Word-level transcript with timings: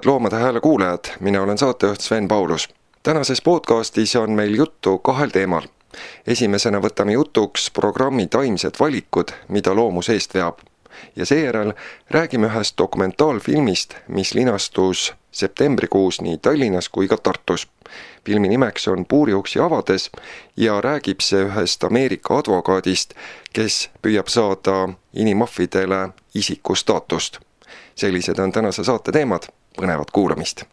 head 0.00 0.06
Loomade 0.06 0.36
Hääle 0.36 0.60
kuulajad, 0.60 1.04
mina 1.20 1.42
olen 1.42 1.58
saatejuht 1.58 2.00
Sven 2.00 2.28
Paulus. 2.28 2.68
tänases 3.02 3.42
podcastis 3.42 4.16
on 4.16 4.30
meil 4.30 4.54
juttu 4.54 4.98
kahel 4.98 5.30
teemal. 5.30 5.62
esimesena 6.26 6.78
võtame 6.78 7.12
jutuks 7.12 7.70
programmi 7.70 8.26
Taimsed 8.26 8.74
valikud, 8.80 9.28
mida 9.48 9.74
loomus 9.74 10.08
eest 10.08 10.34
veab. 10.34 10.58
ja 11.16 11.26
seejärel 11.26 11.72
räägime 12.10 12.46
ühest 12.46 12.78
dokumentaalfilmist, 12.78 13.94
mis 14.08 14.34
linastus 14.34 15.14
septembrikuus 15.30 16.20
nii 16.20 16.38
Tallinnas 16.38 16.88
kui 16.88 17.08
ka 17.08 17.16
Tartus. 17.16 17.68
filmi 18.24 18.48
nimeks 18.48 18.88
on 18.88 19.06
Puuriuksi 19.06 19.60
avades 19.60 20.10
ja 20.56 20.80
räägib 20.80 21.20
see 21.20 21.44
ühest 21.44 21.84
Ameerika 21.84 22.38
advokaadist, 22.38 23.14
kes 23.52 23.90
püüab 24.02 24.28
saada 24.28 24.88
inimahvidele 25.12 26.08
isikustaatust 26.34 27.40
sellised 27.94 28.38
on 28.38 28.52
tänase 28.52 28.84
saate 28.84 29.12
teemad, 29.12 29.42
põnevat 29.80 30.12
kuulamist! 30.14 30.66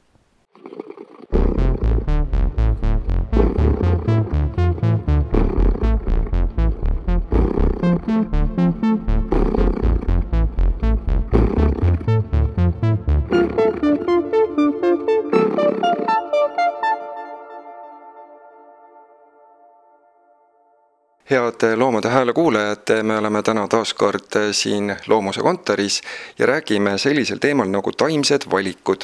Head 21.29 21.75
Loomade 21.75 22.09
Hääle 22.09 22.33
kuulajad, 22.33 23.03
me 23.03 23.17
oleme 23.17 23.41
täna 23.43 23.67
taas 23.67 23.93
kord 23.93 24.37
siin 24.51 24.95
Loomuse 25.07 25.41
kontoris 25.41 26.01
ja 26.39 26.45
räägime 26.45 26.97
sellisel 26.97 27.37
teemal 27.37 27.67
nagu 27.67 27.91
taimsed 27.91 28.47
valikud. 28.51 29.03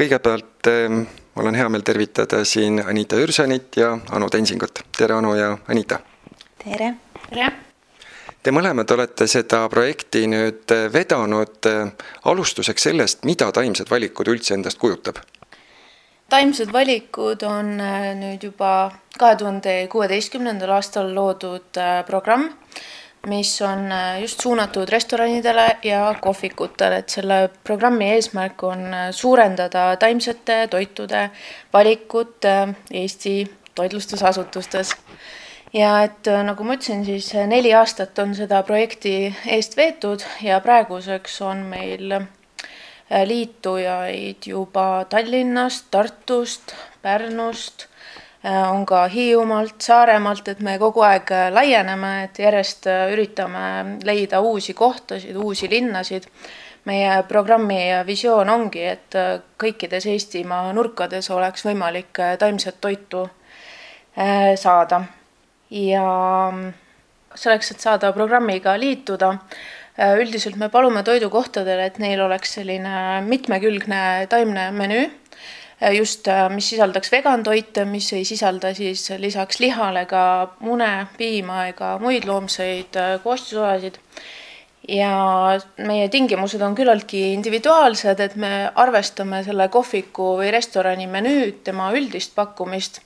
kõigepealt 0.00 0.66
eh, 0.66 0.88
mul 1.34 1.46
on 1.46 1.54
hea 1.54 1.68
meel 1.68 1.84
tervitada 1.84 2.44
siin 2.44 2.82
Anita 2.86 3.16
Jürsanit 3.16 3.76
ja 3.76 3.98
Anu 4.10 4.30
Tensingut. 4.30 4.80
tere, 4.96 5.14
Anu 5.14 5.34
ja 5.34 5.58
Anita! 5.68 5.98
tere! 6.64 6.94
tere! 7.30 7.52
Te 8.42 8.50
mõlemad 8.50 8.90
olete 8.94 9.26
seda 9.26 9.68
projekti 9.68 10.26
nüüd 10.26 10.72
vedanud. 10.92 11.66
alustuseks 12.24 12.82
sellest, 12.82 13.24
mida 13.24 13.52
taimsed 13.52 13.90
valikud 13.90 14.28
üldse 14.28 14.54
endast 14.54 14.78
kujutab 14.78 15.18
taimsed 16.30 16.72
valikud 16.72 17.42
on 17.48 17.78
äh, 17.80 18.12
nüüd 18.18 18.44
juba 18.44 18.90
kahe 19.18 19.36
tuhande 19.40 19.74
kuueteistkümnendal 19.92 20.74
aastal 20.76 21.08
loodud 21.16 21.80
äh, 21.80 22.02
programm, 22.06 22.50
mis 23.28 23.54
on 23.64 23.88
äh, 23.92 24.20
just 24.20 24.44
suunatud 24.44 24.90
restoranidele 24.92 25.66
ja 25.88 26.02
kohvikutele, 26.20 27.00
et 27.02 27.16
selle 27.16 27.40
programmi 27.64 28.10
eesmärk 28.16 28.62
on 28.62 28.84
suurendada 29.10 29.90
taimsete 29.96 30.66
toitude 30.70 31.30
valikut 31.72 32.44
Eesti 32.90 33.36
toitlustusasutustes. 33.74 34.96
ja 35.72 36.02
et 36.02 36.28
nagu 36.44 36.64
ma 36.64 36.76
ütlesin, 36.76 37.04
siis 37.04 37.32
neli 37.46 37.74
aastat 37.76 38.18
on 38.18 38.34
seda 38.34 38.62
projekti 38.62 39.34
eest 39.46 39.76
veetud 39.76 40.24
ja 40.42 40.60
praeguseks 40.60 41.40
on 41.42 41.66
meil 41.72 42.20
liitujaid 43.10 44.46
juba 44.46 45.04
Tallinnast, 45.08 45.86
Tartust, 45.90 46.74
Pärnust, 47.02 47.86
äh, 48.44 48.72
on 48.72 48.86
ka 48.86 49.06
Hiiumaalt, 49.08 49.80
Saaremaalt, 49.80 50.48
et 50.48 50.60
me 50.60 50.78
kogu 50.78 51.00
aeg 51.00 51.32
äh, 51.32 51.48
laieneme, 51.52 52.12
et 52.24 52.38
järjest 52.38 52.88
üritame 53.12 53.98
leida 54.04 54.40
uusi 54.40 54.74
kohtasid, 54.74 55.36
uusi 55.36 55.70
linnasid. 55.70 56.30
meie 56.88 57.22
programmi 57.28 57.78
visioon 58.06 58.48
ongi, 58.48 58.84
et 58.86 59.14
kõikides 59.60 60.06
Eestimaa 60.08 60.72
nurkades 60.72 61.26
oleks 61.30 61.66
võimalik 61.66 62.16
taimset 62.38 62.78
toitu 62.80 63.26
saada. 64.56 65.02
ja 65.70 66.04
selleks, 67.34 67.70
et 67.70 67.80
saada 67.80 68.12
programmiga 68.12 68.78
liituda, 68.80 69.34
Äh, 69.34 69.77
üldiselt 69.98 70.56
me 70.56 70.68
palume 70.70 71.02
toidukohtadele, 71.06 71.88
et 71.90 71.98
neil 72.02 72.20
oleks 72.22 72.54
selline 72.58 73.20
mitmekülgne 73.26 74.26
taimne 74.30 74.68
menüü, 74.74 75.06
äh, 75.82 75.94
just, 75.96 76.28
äh, 76.28 76.46
mis 76.54 76.68
sisaldaks 76.70 77.10
vegan 77.12 77.42
toite, 77.42 77.84
mis 77.84 78.12
ei 78.12 78.24
sisalda 78.24 78.74
siis 78.74 79.08
lisaks 79.18 79.60
lihale 79.60 80.06
ka 80.06 80.24
mune, 80.60 81.08
piima 81.18 81.66
ega 81.72 81.96
muid 82.02 82.28
loomseid 82.30 83.00
koostisosasid. 83.24 83.98
ja 84.88 85.58
meie 85.84 86.08
tingimused 86.08 86.62
on 86.64 86.74
küllaltki 86.74 87.34
individuaalsed, 87.34 88.20
et 88.24 88.36
me 88.40 88.70
arvestame 88.74 89.42
selle 89.44 89.66
kohviku 89.68 90.30
või 90.38 90.48
restorani 90.54 91.04
menüüd, 91.06 91.58
tema 91.64 91.90
üldist 91.92 92.32
pakkumist 92.34 93.02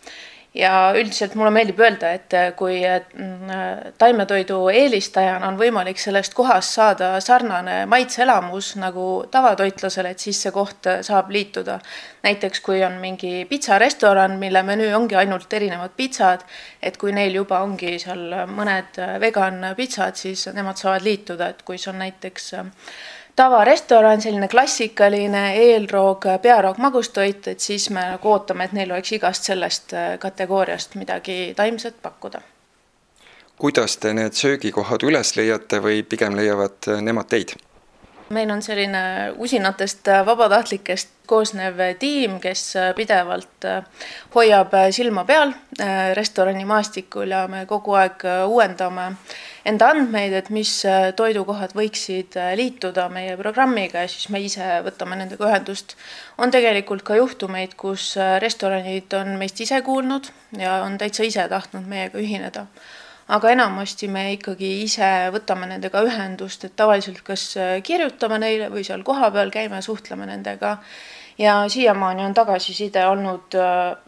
ja 0.55 0.93
üldiselt 0.97 1.35
mulle 1.35 1.51
meeldib 1.55 1.81
öelda, 1.81 2.11
et 2.13 2.35
äh, 2.37 2.51
kui 2.57 2.81
mm, 2.85 3.53
taimetoidu 3.99 4.59
eelistajana 4.73 5.49
on 5.49 5.57
võimalik 5.61 6.01
sellest 6.01 6.35
kohast 6.37 6.77
saada 6.77 7.15
sarnane 7.25 7.83
maitseelamus 7.89 8.75
nagu 8.81 9.07
tavatoitlasel, 9.33 10.11
et 10.11 10.21
siis 10.21 10.43
see 10.45 10.53
koht 10.53 10.89
äh, 10.91 11.01
saab 11.07 11.33
liituda. 11.33 11.79
näiteks 12.23 12.61
kui 12.61 12.85
on 12.85 13.01
mingi 13.03 13.47
pitsarestoran, 13.51 14.37
mille 14.39 14.63
menüü 14.63 14.93
ongi 14.95 15.17
ainult 15.17 15.53
erinevad 15.53 15.97
pitsad, 15.97 16.45
et 16.83 16.97
kui 16.97 17.13
neil 17.13 17.35
juba 17.35 17.63
ongi 17.65 17.97
seal 17.99 18.47
mõned 18.47 19.01
äh, 19.01 19.17
vegan 19.21 19.73
pitsad, 19.77 20.17
siis 20.17 20.47
nemad 20.53 20.77
saavad 20.77 21.03
liituda, 21.03 21.49
et 21.49 21.63
kui 21.63 21.79
see 21.79 21.91
on 21.91 21.99
näiteks 22.05 22.53
tavarestoran, 23.37 24.21
selline 24.21 24.49
klassikaline 24.49 25.45
eelroog, 25.57 26.27
pearoog, 26.43 26.79
magustoit, 26.79 27.49
et 27.49 27.61
siis 27.61 27.91
me 27.91 28.05
nagu 28.15 28.33
ootame, 28.33 28.65
et 28.65 28.77
neil 28.77 28.93
oleks 28.93 29.13
igast 29.17 29.49
sellest 29.49 29.95
äh, 29.97 30.15
kategooriast 30.19 30.95
midagi 31.01 31.55
taimset 31.57 32.03
pakkuda. 32.03 32.41
kuidas 33.63 33.97
te 33.97 34.15
need 34.15 34.33
söögikohad 34.35 35.05
üles 35.07 35.37
leiate 35.37 35.79
või 35.79 36.03
pigem 36.03 36.37
leiavad 36.37 36.89
äh, 36.89 37.03
nemad 37.03 37.29
teid? 37.29 37.55
meil 38.33 38.51
on 38.51 38.63
selline 38.63 39.33
usinatest 39.39 40.09
äh, 40.09 40.27
vabatahtlikest 40.27 41.22
koosnev 41.33 41.81
tiim, 42.01 42.37
kes 42.43 42.67
pidevalt 42.97 43.69
hoiab 44.35 44.77
silma 44.93 45.25
peal 45.25 45.55
restoranimaastikul 46.19 47.33
ja 47.33 47.47
me 47.49 47.65
kogu 47.71 47.97
aeg 47.97 48.29
uuendame 48.47 49.15
enda 49.69 49.91
andmeid, 49.93 50.35
et 50.35 50.49
mis 50.55 50.71
äh, 50.89 51.11
toidukohad 51.17 51.75
võiksid 51.79 52.37
äh, 52.41 52.53
liituda 52.59 53.07
meie 53.13 53.37
programmiga 53.39 54.03
ja 54.03 54.11
siis 54.11 54.29
me 54.35 54.41
ise 54.43 54.81
võtame 54.87 55.19
nendega 55.19 55.47
ühendust. 55.47 55.95
on 56.39 56.51
tegelikult 56.51 57.05
ka 57.07 57.17
juhtumeid, 57.19 57.77
kus 57.79 58.13
äh, 58.19 58.39
restoranid 58.43 59.15
on 59.19 59.37
meist 59.39 59.61
ise 59.63 59.81
kuulnud 59.87 60.33
ja 60.59 60.81
on 60.87 60.99
täitsa 60.99 61.27
ise 61.29 61.47
tahtnud 61.49 61.87
meiega 61.87 62.19
ühineda. 62.19 62.67
aga 63.29 63.51
enamasti 63.55 64.09
me 64.09 64.33
ikkagi 64.35 64.83
ise 64.83 65.13
võtame 65.33 65.71
nendega 65.71 66.03
ühendust, 66.03 66.65
et 66.65 66.77
tavaliselt 66.77 67.23
kas 67.23 67.55
kirjutame 67.87 68.39
neile 68.43 68.71
või 68.71 68.83
seal 68.85 69.07
kohapeal 69.07 69.51
käime, 69.55 69.83
suhtleme 69.83 70.27
nendega 70.27 70.79
ja 71.39 71.69
siiamaani 71.69 72.25
on 72.25 72.35
tagasiside 72.35 73.07
olnud 73.07 73.57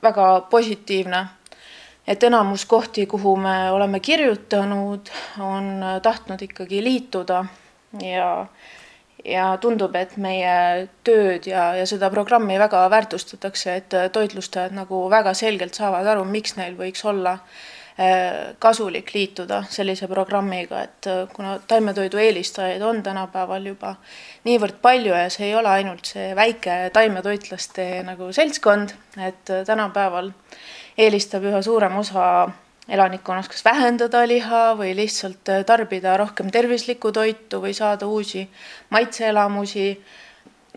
väga 0.02 0.40
positiivne. 0.50 1.26
Et 2.06 2.22
enamus 2.22 2.66
kohti, 2.68 3.06
kuhu 3.06 3.36
me 3.36 3.70
oleme 3.70 4.00
kirjutanud, 4.00 5.08
on 5.40 5.84
tahtnud 6.02 6.42
ikkagi 6.42 6.82
liituda. 6.84 7.44
Ja 8.02 8.46
ja 9.24 9.44
tundub, 9.60 9.94
et 9.96 10.16
meie 10.20 10.88
tööd 11.06 11.46
ja, 11.48 11.70
ja 11.78 11.86
seda 11.88 12.10
programmi 12.12 12.58
väga 12.60 12.84
väärtustatakse, 12.92 13.76
et 13.80 13.96
toitlustajad 14.12 14.74
nagu 14.76 15.06
väga 15.10 15.34
selgelt 15.38 15.76
saavad 15.78 16.06
aru, 16.12 16.26
miks 16.28 16.58
neil 16.58 16.76
võiks 16.78 17.04
olla 17.08 17.38
eh, 17.38 17.83
kasulik 18.58 19.12
liituda 19.14 19.60
sellise 19.70 20.08
programmiga, 20.10 20.80
et 20.82 21.06
kuna 21.30 21.52
taimetoidu 21.70 22.18
eelistajaid 22.18 22.82
on 22.82 23.02
tänapäeval 23.06 23.68
juba 23.70 23.92
niivõrd 24.48 24.80
palju 24.82 25.14
ja 25.14 25.28
see 25.30 25.52
ei 25.52 25.54
ole 25.54 25.70
ainult 25.70 26.10
see 26.10 26.32
väike 26.34 26.90
taimetoitlaste 26.92 27.86
nagu 28.02 28.32
seltskond, 28.34 28.96
et 29.22 29.54
tänapäeval 29.66 30.32
eelistab 30.98 31.46
üha 31.46 31.62
suurem 31.62 32.02
osa 32.02 32.26
elanikkonnast 32.88 33.52
kas 33.52 33.64
vähendada 33.64 34.24
liha 34.28 34.64
või 34.78 34.92
lihtsalt 34.96 35.48
äh, 35.48 35.64
tarbida 35.66 36.16
rohkem 36.20 36.50
tervislikku 36.52 37.12
toitu 37.12 37.62
või 37.62 37.72
saada 37.76 38.06
uusi 38.06 38.44
maitseelamusi. 38.90 39.88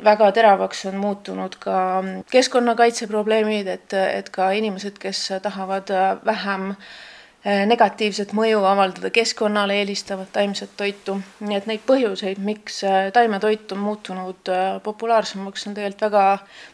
Väga 0.04 0.32
teravaks 0.32 0.86
on 0.86 0.98
muutunud 1.02 1.58
ka 1.60 2.04
keskkonnakaitse 2.32 3.08
probleemid, 3.08 3.68
et, 3.68 3.94
et 3.94 4.30
ka 4.30 4.52
inimesed, 4.52 5.00
kes 5.02 5.24
tahavad 5.44 5.90
äh, 5.90 6.06
vähem 6.26 6.70
äh, 6.72 7.66
negatiivset 7.70 8.34
mõju 8.38 8.62
avaldada 8.70 9.10
keskkonnale, 9.14 9.80
eelistavad 9.82 10.32
taimset 10.34 10.78
toitu. 10.78 11.20
nii 11.40 11.58
et 11.58 11.68
neid 11.70 11.84
põhjuseid, 11.90 12.40
miks 12.44 12.82
taimetoit 13.14 13.72
on 13.72 13.84
muutunud 13.90 14.56
populaarsemaks, 14.84 15.68
on 15.68 15.78
tegelikult 15.78 16.08
väga 16.10 16.26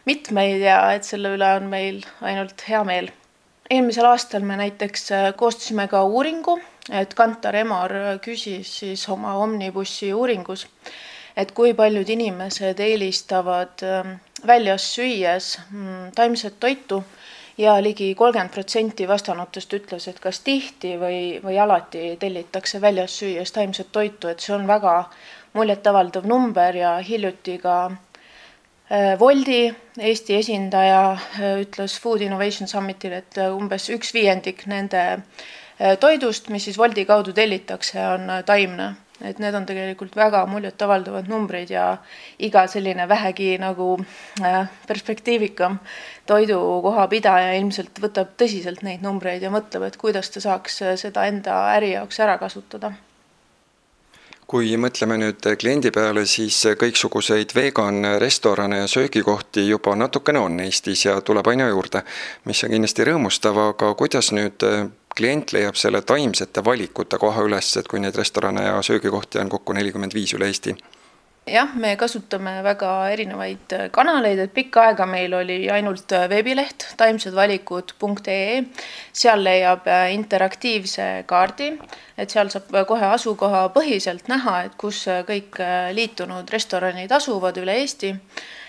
mitmeid 0.06 0.64
ja 0.64 0.80
et 0.92 1.04
selle 1.04 1.36
üle 1.38 1.52
on 1.58 1.68
meil 1.72 2.02
ainult 2.20 2.66
hea 2.68 2.84
meel 2.84 3.12
eelmisel 3.70 4.06
aastal 4.08 4.44
me 4.44 4.56
näiteks 4.60 5.08
koostasime 5.36 5.88
ka 5.88 6.02
uuringu, 6.04 6.58
et 6.92 7.14
Kantar 7.16 7.56
Emor 7.56 7.92
küsis 8.24 8.70
siis 8.80 9.08
oma 9.08 9.34
Omnibussi 9.40 10.12
uuringus, 10.14 10.66
et 11.36 11.52
kui 11.52 11.74
paljud 11.74 12.08
inimesed 12.08 12.80
eelistavad 12.80 13.82
ähm, 13.82 14.16
väljas 14.46 14.86
süües 14.94 15.58
mm, 15.70 16.12
taimset 16.14 16.60
toitu 16.60 17.02
ja 17.58 17.82
ligi 17.82 18.14
kolmkümmend 18.14 18.50
protsenti 18.54 19.08
vastanutest 19.08 19.72
ütles, 19.74 20.08
et 20.10 20.20
kas 20.20 20.40
tihti 20.46 20.94
või, 20.98 21.18
või 21.42 21.58
alati 21.60 22.16
tellitakse 22.20 22.80
väljas 22.80 23.18
süües 23.20 23.52
taimset 23.54 23.92
toitu, 23.92 24.28
et 24.28 24.40
see 24.40 24.54
on 24.56 24.66
väga 24.66 24.96
muljetavaldav 25.54 26.26
number 26.26 26.76
ja 26.76 26.96
hiljuti 26.98 27.58
ka 27.62 27.76
äh, 27.90 29.14
Woldi 29.20 29.74
Eesti 29.98 30.38
esindaja 30.40 31.12
äh, 31.12 31.60
ütles 31.62 31.98
Food 32.00 32.26
Innovation 32.26 32.68
Summitil, 32.68 33.14
et 33.20 33.38
äh, 33.38 33.54
umbes 33.54 33.88
üks 33.94 34.14
viiendik 34.14 34.66
nende 34.66 35.04
toidust, 36.00 36.52
mis 36.54 36.68
siis 36.68 36.76
Woldi 36.78 37.02
kaudu 37.04 37.32
tellitakse, 37.34 37.98
on 37.98 38.28
taimne 38.46 38.92
et 39.24 39.40
need 39.42 39.54
on 39.54 39.66
tegelikult 39.66 40.16
väga 40.16 40.44
muljetavaldavad 40.50 41.28
numbrid 41.30 41.70
ja 41.72 41.86
iga 42.38 42.66
selline 42.70 43.08
vähegi 43.08 43.54
nagu 43.62 43.94
äh, 44.42 44.68
perspektiivikam 44.88 45.78
toidukoha 46.26 47.08
pidaja 47.12 47.54
ilmselt 47.58 48.00
võtab 48.02 48.36
tõsiselt 48.40 48.84
neid 48.86 49.02
numbreid 49.04 49.42
ja 49.42 49.52
mõtleb, 49.54 49.88
et 49.88 49.98
kuidas 50.00 50.30
ta 50.30 50.44
saaks 50.44 50.82
äh, 50.82 50.94
seda 51.00 51.26
enda 51.30 51.64
äri 51.74 51.94
jaoks 51.94 52.20
ära 52.20 52.38
kasutada. 52.38 52.94
Kui 54.44 54.74
mõtleme 54.76 55.16
nüüd 55.16 55.46
kliendi 55.56 55.88
peale, 55.90 56.26
siis 56.28 56.58
kõiksuguseid 56.78 57.54
vegan 57.56 58.04
restorane 58.20 58.82
ja 58.82 58.90
söögikohti 58.92 59.64
juba 59.64 59.94
natukene 59.96 60.42
on 60.44 60.60
Eestis 60.60 61.06
ja 61.06 61.16
tuleb 61.24 61.48
aina 61.48 61.70
juurde, 61.70 62.04
mis 62.44 62.60
on 62.66 62.74
kindlasti 62.74 63.06
rõõmustav, 63.08 63.56
aga 63.70 63.94
kuidas 63.96 64.34
nüüd 64.36 64.66
klient 65.14 65.52
leiab 65.52 65.78
selle 65.78 66.02
taimsete 66.02 66.64
valikute 66.64 67.18
koha 67.18 67.46
üles, 67.46 67.76
et 67.76 67.88
kui 67.88 68.00
neid 68.02 68.16
restorane 68.18 68.66
ja 68.66 68.82
söögikohti 68.82 69.40
on 69.42 69.52
kokku 69.52 69.72
nelikümmend 69.72 70.14
viis 70.14 70.34
üle 70.34 70.50
Eesti? 70.50 70.76
jah, 71.46 71.74
me 71.76 71.90
kasutame 72.00 72.54
väga 72.64 72.90
erinevaid 73.12 73.74
kanaleid, 73.92 74.38
et 74.46 74.54
pikka 74.54 74.86
aega 74.88 75.04
meil 75.06 75.34
oli 75.36 75.58
ainult 75.70 76.14
veebileht 76.30 76.86
taimsedvalikud.ee, 76.96 78.62
seal 79.12 79.44
leiab 79.44 79.84
interaktiivse 80.14 81.08
kaardi, 81.28 81.70
et 82.16 82.32
seal 82.32 82.48
saab 82.54 82.72
kohe 82.88 83.12
asukohapõhiselt 83.12 84.32
näha, 84.32 84.62
et 84.68 84.76
kus 84.80 85.04
kõik 85.28 85.60
liitunud 85.92 86.48
restoranid 86.56 87.12
asuvad 87.12 87.60
üle 87.60 87.76
Eesti 87.82 88.14
Äh, 88.14 88.63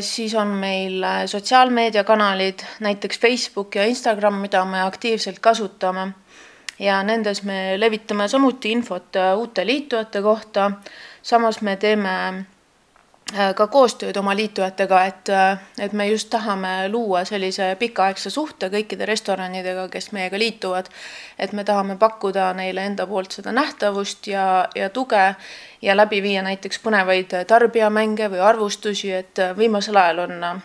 siis 0.00 0.34
on 0.34 0.48
meil 0.48 1.02
äh, 1.02 1.26
sotsiaalmeediakanalid, 1.26 2.58
näiteks 2.80 3.20
Facebook 3.20 3.74
ja 3.74 3.84
Instagram, 3.84 4.34
mida 4.34 4.64
me 4.64 4.82
aktiivselt 4.82 5.38
kasutame. 5.38 6.12
ja 6.78 7.02
nendes 7.02 7.42
me 7.42 7.80
levitame 7.80 8.28
samuti 8.28 8.72
infot 8.72 9.16
äh, 9.16 9.38
uute 9.38 9.66
liitujate 9.66 10.22
kohta. 10.22 10.70
samas 11.22 11.60
me 11.60 11.76
teeme 11.76 12.10
Äh, 12.10 12.53
ka 13.32 13.66
koostööd 13.72 14.16
oma 14.20 14.34
liitujatega, 14.36 14.98
et, 15.04 15.28
äh, 15.28 15.58
et 15.78 15.92
me 15.92 16.06
just 16.08 16.28
tahame 16.30 16.88
luua 16.88 17.24
sellise 17.24 17.70
pikaaegse 17.80 18.30
suhte 18.30 18.68
kõikide 18.70 19.06
restoranidega, 19.08 19.88
kes 19.88 20.12
meiega 20.12 20.38
liituvad. 20.38 20.88
et 21.38 21.52
me 21.52 21.64
tahame 21.64 21.96
pakkuda 21.96 22.52
neile 22.54 22.84
enda 22.86 23.06
poolt 23.06 23.32
seda 23.32 23.52
nähtavust 23.52 24.26
ja, 24.26 24.68
ja 24.74 24.90
tuge 24.90 25.34
ja 25.82 25.96
läbi 25.96 26.22
viia 26.22 26.42
näiteks 26.42 26.78
põnevaid 26.78 27.32
tarbijamänge 27.46 28.28
või 28.30 28.40
arvustusi, 28.40 29.10
et 29.12 29.40
viimasel 29.56 29.96
ajal 29.96 30.18
on 30.18 30.44
äh, 30.44 30.60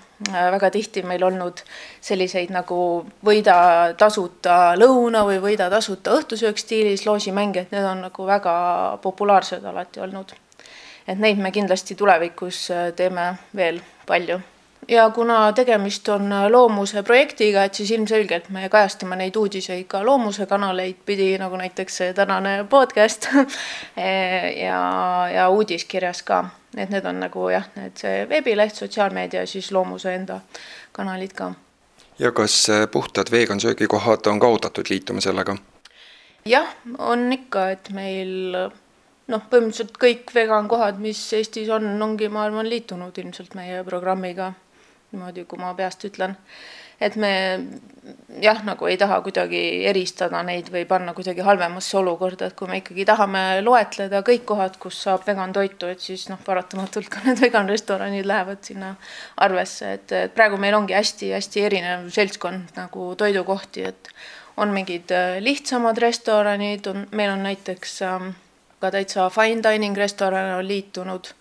väga 0.52 0.70
tihti 0.70 1.04
meil 1.04 1.24
olnud 1.24 1.64
selliseid 2.02 2.52
nagu 2.52 3.06
võida 3.26 3.96
tasuta 3.98 4.76
lõuna 4.76 5.24
või 5.26 5.40
võida 5.42 5.70
tasuta 5.70 6.12
õhtusöök 6.20 6.58
stiilis 6.58 7.06
loosimänge, 7.06 7.62
et 7.62 7.72
need 7.72 7.88
on 7.88 8.06
nagu 8.10 8.28
väga 8.28 9.00
populaarsed 9.02 9.66
alati 9.66 10.00
olnud 10.06 10.36
et 11.08 11.20
neid 11.20 11.38
me 11.38 11.52
kindlasti 11.52 11.96
tulevikus 11.96 12.72
äh, 12.72 12.94
teeme 12.96 13.34
veel 13.56 13.82
palju 14.08 14.40
ja 14.90 15.10
kuna 15.10 15.54
tegemist 15.54 16.10
on 16.10 16.32
äh, 16.32 16.52
loomuse 16.52 17.04
projektiga, 17.04 17.64
et 17.64 17.74
siis 17.74 17.92
ilmselgelt 17.92 18.50
me 18.50 18.70
kajastame 18.70 19.16
neid 19.16 19.36
uudiseid 19.36 19.86
ka 19.88 20.02
loomuse 20.06 20.46
kanaleid 20.46 21.02
pidi, 21.06 21.32
nagu 21.38 21.58
näiteks 21.58 21.98
see 22.02 22.14
tänane 22.14 22.66
podcast 22.70 23.30
e, 23.98 24.10
ja, 24.64 24.82
ja 25.34 25.50
uudiskirjas 25.50 26.24
ka. 26.24 26.44
et 26.78 26.90
need 26.90 27.06
on 27.06 27.20
nagu 27.20 27.50
jah, 27.50 27.66
need 27.76 27.98
see 27.98 28.26
veebileht, 28.30 28.76
sotsiaalmeedia, 28.76 29.46
siis 29.46 29.72
loomuse 29.72 30.14
enda 30.16 30.40
kanalid 30.92 31.34
ka. 31.34 31.54
ja 32.20 32.32
kas 32.32 32.70
äh, 32.70 32.88
puhtad 32.92 33.32
vegan 33.32 33.60
söögikohad 33.60 34.28
on 34.28 34.40
ka 34.40 34.48
oodatud 34.48 34.90
liituma 34.90 35.22
sellega? 35.22 35.58
jah, 36.46 36.76
on 36.98 37.34
ikka, 37.34 37.70
et 37.70 37.90
meil 37.94 38.70
noh, 39.30 39.46
põhimõtteliselt 39.52 39.96
kõik 40.02 40.34
vegan 40.36 40.68
kohad, 40.72 41.00
mis 41.02 41.22
Eestis 41.38 41.70
on, 41.74 41.88
ongi, 42.02 42.30
ma 42.32 42.48
arvan, 42.48 42.70
liitunud 42.70 43.18
ilmselt 43.24 43.56
meie 43.60 43.84
programmiga. 43.88 44.54
niimoodi, 45.10 45.46
kui 45.50 45.58
ma 45.58 45.74
peast 45.74 46.06
ütlen. 46.06 46.36
et 47.00 47.16
me 47.16 47.32
jah, 48.42 48.60
nagu 48.68 48.88
ei 48.88 48.98
taha 49.00 49.22
kuidagi 49.24 49.86
eristada 49.88 50.42
neid 50.44 50.68
või 50.74 50.84
panna 50.86 51.14
kuidagi 51.16 51.42
halvemasse 51.46 51.98
olukorda, 51.98 52.50
et 52.50 52.56
kui 52.60 52.68
me 52.68 52.82
ikkagi 52.82 53.06
tahame 53.08 53.62
loetleda 53.64 54.20
kõik 54.28 54.44
kohad, 54.46 54.76
kus 54.84 55.00
saab 55.06 55.24
vegan 55.28 55.54
toitu, 55.56 55.88
et 55.88 56.04
siis 56.04 56.28
noh, 56.30 56.42
paratamatult 56.46 57.08
ka 57.10 57.24
need 57.26 57.40
vegan 57.40 57.72
restoranid 57.72 58.28
lähevad 58.28 58.60
sinna 58.68 58.96
arvesse, 59.38 59.94
et, 59.94 60.18
praegu 60.36 60.60
meil 60.60 60.76
ongi 60.76 60.98
hästi-hästi 60.98 61.66
erinev 61.70 62.10
seltskond 62.12 62.76
nagu 62.76 63.14
toidukohti, 63.16 63.88
et 63.94 64.12
on 64.60 64.76
mingid 64.76 65.12
äh, 65.16 65.40
lihtsamad 65.40 65.98
restoranid, 66.04 66.88
on, 66.92 67.08
meil 67.16 67.32
on 67.32 67.48
näiteks 67.48 68.02
ähm, 68.04 68.34
ka 68.80 68.92
täitsa 68.92 69.30
fine 69.34 69.64
dining 69.64 69.98
restorane 69.98 70.56
on 70.56 70.68
liitunud. 70.68 71.34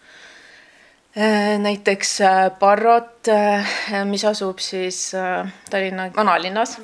Äh, 1.19 1.59
näiteks 1.59 2.19
Barrot, 2.59 3.29
äh, 3.29 3.67
äh, 3.93 4.05
mis 4.07 4.25
asub 4.25 4.59
siis 4.59 5.13
Tallinna 5.71 6.11
vanalinnas 6.17 6.77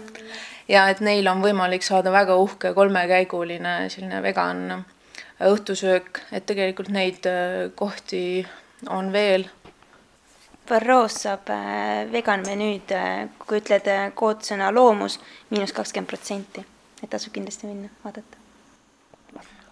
ja 0.68 0.88
et 0.88 1.00
neil 1.04 1.28
on 1.28 1.42
võimalik 1.44 1.84
saada 1.84 2.12
väga 2.12 2.37
uhke 2.40 2.73
kolmekäiguline 2.75 3.90
selline 3.92 4.23
vegan 4.25 4.84
õhtusöök, 5.44 6.23
et 6.32 6.46
tegelikult 6.46 6.88
neid 6.94 7.26
kohti 7.76 8.46
on 8.88 9.12
veel. 9.12 9.44
Varroos 10.70 11.18
saab 11.26 11.50
vegan 12.12 12.46
menüüd, 12.46 12.94
kui 13.44 13.61
ütled 13.61 13.90
koodsõna 14.16 14.70
loomus, 14.73 15.18
miinus 15.50 15.76
kakskümmend 15.76 16.08
protsenti, 16.08 16.64
et 17.02 17.12
tasub 17.12 17.34
kindlasti 17.37 17.68
minna 17.68 17.92
vaadata 18.06 18.33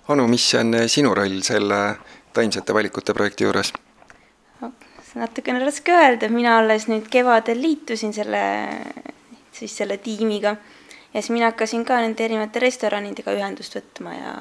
Anu, 0.09 0.27
mis 0.27 0.49
on 0.59 0.75
sinu 0.91 1.15
roll 1.15 1.43
selle 1.47 1.79
taimsete 2.35 2.75
valikute 2.75 3.15
projekti 3.15 3.47
juures? 3.47 3.73
natukene 5.15 5.61
raske 5.61 5.93
öelda, 5.93 6.29
mina 6.33 6.57
alles 6.59 6.87
nüüd 6.89 7.11
kevadel 7.13 7.59
liitusin 7.61 8.15
selle, 8.17 8.41
siis 9.53 9.75
selle 9.77 9.99
tiimiga 10.01 10.55
ja 11.13 11.21
siis 11.21 11.31
mina 11.35 11.51
hakkasin 11.51 11.85
ka 11.85 12.01
nende 12.01 12.25
erinevate 12.25 12.63
restoranidega 12.65 13.35
ühendust 13.37 13.77
võtma 13.77 14.17
ja 14.17 14.33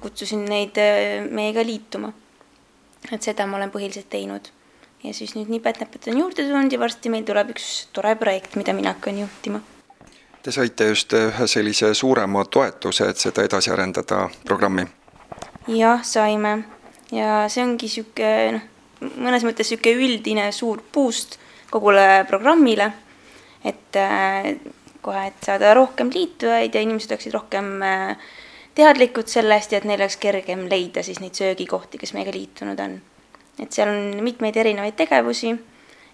kutsusin 0.00 0.46
neid 0.48 0.80
äh, 0.80 1.28
meiega 1.28 1.60
liituma. 1.60 2.12
et 3.12 3.22
seda 3.22 3.46
ma 3.46 3.60
olen 3.60 3.70
põhiliselt 3.70 4.08
teinud. 4.10 4.48
ja 5.04 5.14
siis 5.14 5.36
nüüd 5.36 5.52
nipet-näpet 5.52 6.08
on 6.08 6.24
juurde 6.24 6.48
tulnud 6.48 6.72
ja 6.72 6.80
varsti 6.80 7.12
meil 7.12 7.28
tuleb 7.28 7.52
üks 7.54 7.88
tore 7.92 8.16
projekt, 8.16 8.56
mida 8.56 8.72
mina 8.72 8.96
hakkan 8.96 9.20
juhtima 9.26 9.60
Te 10.46 10.52
saite 10.54 10.86
just 10.86 11.10
ühe 11.18 11.46
sellise 11.50 11.88
suurema 11.98 12.44
toetuse, 12.46 13.08
et 13.10 13.18
seda 13.18 13.42
edasi 13.42 13.72
arendada, 13.74 14.28
programmi. 14.46 14.84
jah, 15.74 16.04
saime 16.06 16.52
ja 17.10 17.48
see 17.50 17.64
ongi 17.64 17.88
niisugune 17.88 18.52
noh, 18.54 18.68
mõnes 19.26 19.42
mõttes 19.42 19.72
niisugune 19.72 20.06
üldine 20.06 20.44
suur 20.54 20.84
boost 20.94 21.34
kogule 21.74 22.22
programmile, 22.30 22.92
et 23.66 23.98
äh, 23.98 24.52
kohe, 25.02 25.26
et 25.32 25.50
saada 25.50 25.74
rohkem 25.74 26.14
liitujaid 26.14 26.78
ja 26.78 26.86
inimesed 26.86 27.16
oleksid 27.16 27.34
rohkem 27.34 27.82
äh, 27.82 28.30
teadlikud 28.78 29.26
sellest 29.26 29.74
ja 29.74 29.82
et 29.82 29.90
neil 29.90 29.98
oleks 29.98 30.20
kergem 30.22 30.68
leida 30.70 31.02
siis 31.02 31.18
neid 31.18 31.34
söögikohti, 31.34 31.98
kes 31.98 32.14
meiega 32.14 32.38
liitunud 32.38 32.86
on. 32.86 33.00
et 33.58 33.72
seal 33.72 33.90
on 33.90 34.22
mitmeid 34.22 34.62
erinevaid 34.62 34.94
tegevusi 34.94 35.56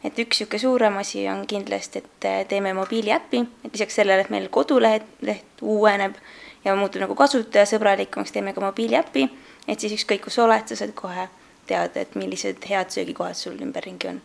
et 0.05 0.19
üks 0.19 0.41
niisugune 0.41 0.61
suurem 0.61 0.97
asi 0.99 1.27
on 1.31 1.45
kindlasti, 1.47 2.03
et 2.03 2.27
äh, 2.27 2.41
teeme 2.49 2.73
mobiiliäpi, 2.75 3.45
et 3.65 3.73
lisaks 3.73 4.01
sellele, 4.01 4.25
et 4.25 4.31
meil 4.31 4.49
koduleht, 4.51 5.07
leht 5.23 5.63
uueneb 5.63 6.17
ja 6.65 6.75
muutub 6.77 7.05
nagu 7.05 7.15
kasutajasõbralikumaks, 7.19 8.35
teeme 8.35 8.53
ka 8.53 8.65
mobiiliäpi, 8.65 9.29
et 9.69 9.81
siis 9.81 9.95
ükskõik, 9.99 10.27
kus 10.27 10.39
sa 10.39 10.47
oled, 10.47 10.67
sa 10.67 10.79
saad 10.79 10.95
kohe 10.99 11.29
teada, 11.67 12.03
et 12.03 12.15
millised 12.19 12.67
head 12.69 12.91
söögikohad 12.91 13.39
sul 13.39 13.59
ümberringi 13.63 14.09
on. 14.11 14.21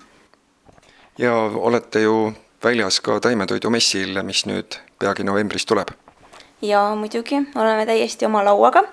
ja 1.18 1.34
olete 1.38 2.02
ju 2.02 2.34
väljas 2.64 3.00
ka 3.02 3.20
taimetoidumessil, 3.20 4.22
mis 4.24 4.46
nüüd 4.46 4.80
peagi 5.00 5.24
novembris 5.24 5.66
tuleb? 5.66 5.94
jaa, 6.62 6.96
muidugi, 6.96 7.42
oleme 7.56 7.86
täiesti 7.86 8.26
oma 8.26 8.44
lauaga, 8.46 8.84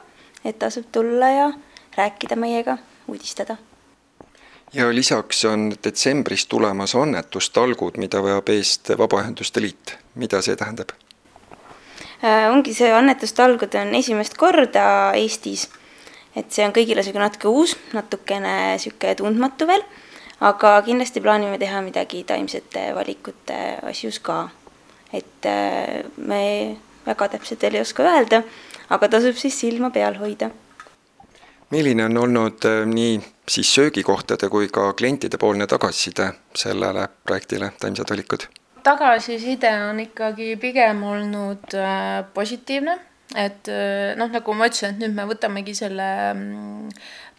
et 0.45 0.59
tasub 0.59 0.91
tulla 0.93 1.31
ja 1.31 1.53
rääkida 1.97 2.37
meiega, 2.37 2.79
uudistada 3.09 3.57
ja 4.75 4.95
lisaks 4.95 5.45
on 5.45 5.73
detsembris 5.85 6.47
tulemas 6.47 6.95
annetustalgud, 6.95 7.97
mida 7.97 8.23
veab 8.23 8.49
eest 8.49 8.91
Vabaühenduste 8.99 9.63
Liit. 9.63 9.97
mida 10.15 10.43
see 10.43 10.57
tähendab? 10.57 10.93
Äh, 12.25 12.51
ongi 12.51 12.75
see 12.75 12.93
annetustalgud 12.93 13.75
on 13.75 13.95
esimest 13.95 14.37
korda 14.39 15.13
Eestis, 15.15 15.69
et 16.37 16.51
see 16.53 16.67
on 16.67 16.73
kõigile 16.75 17.03
niisugune 17.03 17.27
natuke 17.27 17.49
uus, 17.51 17.77
natukene 17.93 18.55
niisugune 18.75 19.15
tundmatu 19.19 19.67
veel, 19.71 19.85
aga 20.41 20.75
kindlasti 20.87 21.23
plaanime 21.23 21.59
teha 21.59 21.83
midagi 21.85 22.25
taimsete 22.25 22.91
valikute 22.95 23.61
asjus 23.91 24.19
ka. 24.19 24.49
et 25.13 25.47
äh, 25.47 26.03
me 26.17 26.77
väga 27.07 27.29
täpselt 27.29 27.63
veel 27.63 27.75
ei 27.75 27.81
oska 27.81 28.03
öelda, 28.03 28.43
aga 28.91 29.09
tasub 29.09 29.37
siis 29.37 29.61
silma 29.61 29.91
peal 29.91 30.19
hoida. 30.19 30.51
milline 31.71 32.05
on 32.05 32.17
olnud 32.17 32.65
äh, 32.65 32.87
nii 32.87 33.34
siis 33.49 33.75
söögikohtade 33.75 34.49
kui 34.49 34.69
ka 34.73 34.93
klientidepoolne 34.93 35.67
tagasiside 35.67 36.31
sellele 36.57 37.09
projektile 37.25 37.73
Taimsed 37.81 38.11
valikud? 38.11 38.47
tagasiside 38.85 39.71
on 39.89 40.01
ikkagi 40.01 40.57
pigem 40.61 41.03
olnud 41.09 41.73
äh, 41.75 42.25
positiivne, 42.35 42.99
et 43.35 43.71
noh, 44.21 44.29
nagu 44.29 44.55
ma 44.55 44.69
ütlesin, 44.69 44.93
et 44.93 45.01
nüüd 45.01 45.15
me 45.17 45.25
võtamegi 45.31 45.73
selle 45.75 46.09
mm, 46.35 46.91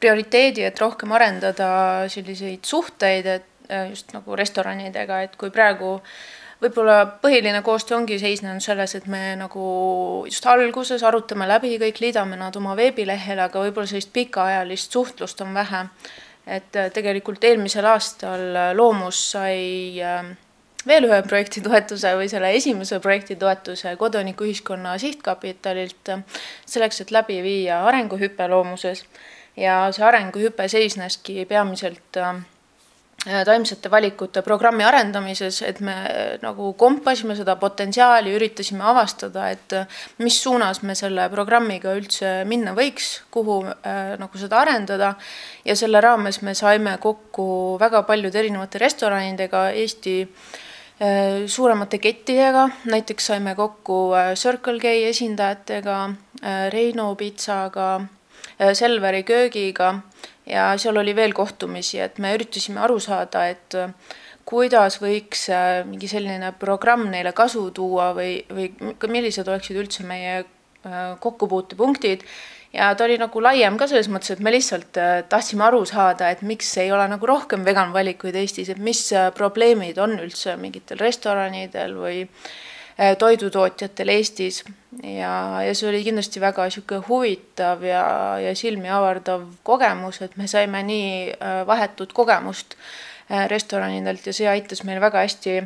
prioriteedi, 0.01 0.63
et 0.65 0.81
rohkem 0.81 1.13
arendada 1.13 1.67
selliseid 2.09 2.65
suhteid, 2.65 3.29
et 3.29 3.69
just 3.91 4.09
nagu 4.17 4.35
restoranidega, 4.38 5.21
et 5.27 5.38
kui 5.38 5.53
praegu 5.53 5.93
äh, 6.00 6.17
võib-olla 6.62 7.00
põhiline 7.21 7.62
koostöö 7.65 7.97
ongi 7.97 8.17
seisnenud 8.19 8.63
selles, 8.63 8.95
et 8.97 9.07
me 9.12 9.35
nagu 9.39 9.65
just 10.29 10.45
alguses 10.50 11.03
arutame 11.03 11.47
läbi 11.50 11.75
kõik, 11.81 12.00
liidame 12.03 12.39
nad 12.39 12.55
oma 12.55 12.75
veebilehele, 12.77 13.47
aga 13.47 13.65
võib-olla 13.65 13.89
sellist 13.89 14.13
pikaajalist 14.15 14.95
suhtlust 14.95 15.41
on 15.45 15.53
vähe. 15.53 15.85
et 16.45 16.75
äh, 16.75 16.91
tegelikult 16.93 17.43
eelmisel 17.43 17.85
aastal 17.89 18.55
äh, 18.55 18.74
Loomus 18.77 19.31
sai 19.31 19.97
äh, 19.97 20.27
veel 20.85 21.07
ühe 21.07 21.21
projekti 21.25 21.62
toetuse 21.65 22.12
või 22.15 22.29
selle 22.29 22.51
esimese 22.53 23.00
projekti 23.00 23.35
toetuse 23.35 23.95
kodanikuühiskonna 23.97 24.97
sihtkapitalilt 25.01 26.12
selleks, 26.65 27.01
et 27.01 27.12
läbi 27.12 27.41
viia 27.41 27.81
arenguhüpe 27.88 28.47
loomuses 28.47 29.05
ja 29.57 29.88
see 29.91 30.05
arenguhüpe 30.05 30.67
seisneski 30.69 31.45
peamiselt 31.50 32.21
Äh, 32.21 32.54
taimsete 33.25 33.89
valikute 33.89 34.41
programmi 34.46 34.86
arendamises, 34.86 35.62
et 35.65 35.79
me 35.82 35.94
äh, 36.05 36.36
nagu 36.44 36.74
kompasime 36.77 37.36
seda 37.38 37.55
potentsiaali, 37.58 38.34
üritasime 38.38 38.86
avastada, 38.86 39.48
et 39.53 39.74
äh, 39.74 39.88
mis 40.22 40.38
suunas 40.44 40.84
me 40.86 40.96
selle 40.98 41.25
programmiga 41.34 41.96
üldse 41.98 42.44
minna 42.50 42.75
võiks, 42.77 43.24
kuhu 43.34 43.62
äh, 43.65 44.13
nagu 44.22 44.41
seda 44.41 44.62
arendada. 44.62 45.15
ja 45.65 45.75
selle 45.75 46.01
raames 46.01 46.41
me 46.41 46.53
saime 46.53 46.98
kokku 47.01 47.77
väga 47.82 48.03
paljude 48.05 48.39
erinevate 48.39 48.77
restoranidega 48.77 49.70
Eesti 49.72 50.22
äh, 50.22 51.48
suuremate 51.48 51.98
kettidega, 51.98 52.70
näiteks 52.86 53.32
saime 53.32 53.55
kokku 53.55 54.13
äh, 54.13 54.34
Circle 54.36 54.79
K 54.79 54.94
esindajatega, 55.10 56.10
Reino 56.70 57.15
pitsaga, 57.15 58.01
Selveri 58.77 59.24
köögiga 59.25 59.96
ja 60.50 60.70
seal 60.82 60.98
oli 60.98 61.16
veel 61.16 61.34
kohtumisi, 61.36 62.00
et 62.04 62.20
me 62.22 62.34
üritasime 62.38 62.82
aru 62.86 63.00
saada, 63.04 63.46
et 63.52 63.78
äh, 63.80 63.94
kuidas 64.48 65.00
võiks 65.02 65.48
äh, 65.54 65.84
mingi 65.88 66.10
selline 66.12 66.54
programm 66.60 67.08
neile 67.12 67.34
kasu 67.38 67.70
tuua 67.75 68.12
või, 68.18 68.40
või 68.50 68.72
millised 69.12 69.48
oleksid 69.48 69.80
üldse 69.82 70.06
meie 70.08 70.44
äh, 70.44 71.16
kokkupuutepunktid. 71.22 72.28
Ja 72.75 72.90
ta 72.92 73.06
oli 73.06 73.16
nagu 73.16 73.40
laiem 73.40 73.78
ka 73.80 73.88
selles 73.88 74.10
mõttes, 74.12 74.34
et 74.34 74.42
me 74.44 74.52
lihtsalt 74.52 74.98
tahtsime 75.32 75.64
aru 75.64 75.86
saada, 75.88 76.28
et 76.28 76.42
miks 76.44 76.74
ei 76.82 76.90
ole 76.92 77.06
nagu 77.08 77.28
rohkem 77.30 77.64
vegan 77.64 77.94
valikuid 77.96 78.36
Eestis, 78.36 78.68
et 78.74 78.82
mis 78.84 79.00
probleemid 79.38 80.02
on 80.04 80.18
üldse 80.20 80.58
mingitel 80.60 81.00
restoranidel 81.00 81.96
või 81.96 82.18
äh, 82.25 82.50
toidutootjatel 83.20 84.10
Eestis. 84.10 84.64
Ja, 85.04 85.62
ja 85.62 85.74
see 85.75 85.90
oli 85.90 86.04
kindlasti 86.06 86.40
väga 86.40 86.68
niisugune 86.70 87.04
huvitav 87.10 87.84
ja, 87.84 88.06
ja 88.40 88.54
silmi 88.56 88.90
avardav 88.90 89.44
kogemus, 89.68 90.22
et 90.24 90.38
me 90.40 90.48
saime 90.48 90.84
nii 90.88 91.10
äh, 91.34 91.58
vahetut 91.68 92.14
kogemust 92.16 92.78
äh, 92.78 93.50
restoranidelt 93.52 94.28
ja 94.28 94.34
see 94.34 94.48
aitas 94.48 94.86
meil 94.88 95.02
väga 95.04 95.25
hästi 95.25 95.58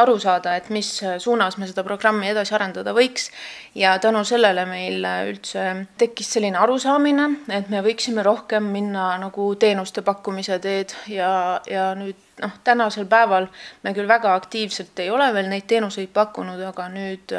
aru 0.00 0.18
saada, 0.22 0.56
et 0.56 0.70
mis 0.74 0.88
suunas 1.22 1.58
me 1.58 1.68
seda 1.70 1.84
programmi 1.86 2.28
edasi 2.30 2.54
arendada 2.56 2.94
võiks 2.96 3.30
ja 3.78 3.96
tänu 4.02 4.24
sellele 4.26 4.66
meil 4.68 5.06
üldse 5.30 5.64
tekkis 6.00 6.34
selline 6.36 6.58
arusaamine, 6.60 7.28
et 7.54 7.70
me 7.72 7.82
võiksime 7.84 8.24
rohkem 8.26 8.68
minna 8.74 9.12
nagu 9.22 9.52
teenuste 9.60 10.04
pakkumise 10.06 10.58
teed 10.62 10.94
ja, 11.12 11.60
ja 11.70 11.90
nüüd 11.98 12.20
noh, 12.42 12.54
tänasel 12.64 13.06
päeval 13.10 13.46
me 13.82 13.92
küll 13.94 14.08
väga 14.08 14.34
aktiivselt 14.34 14.98
ei 15.02 15.10
ole 15.10 15.28
veel 15.34 15.50
neid 15.50 15.66
teenuseid 15.70 16.10
pakkunud, 16.14 16.60
aga 16.70 16.88
nüüd 16.92 17.34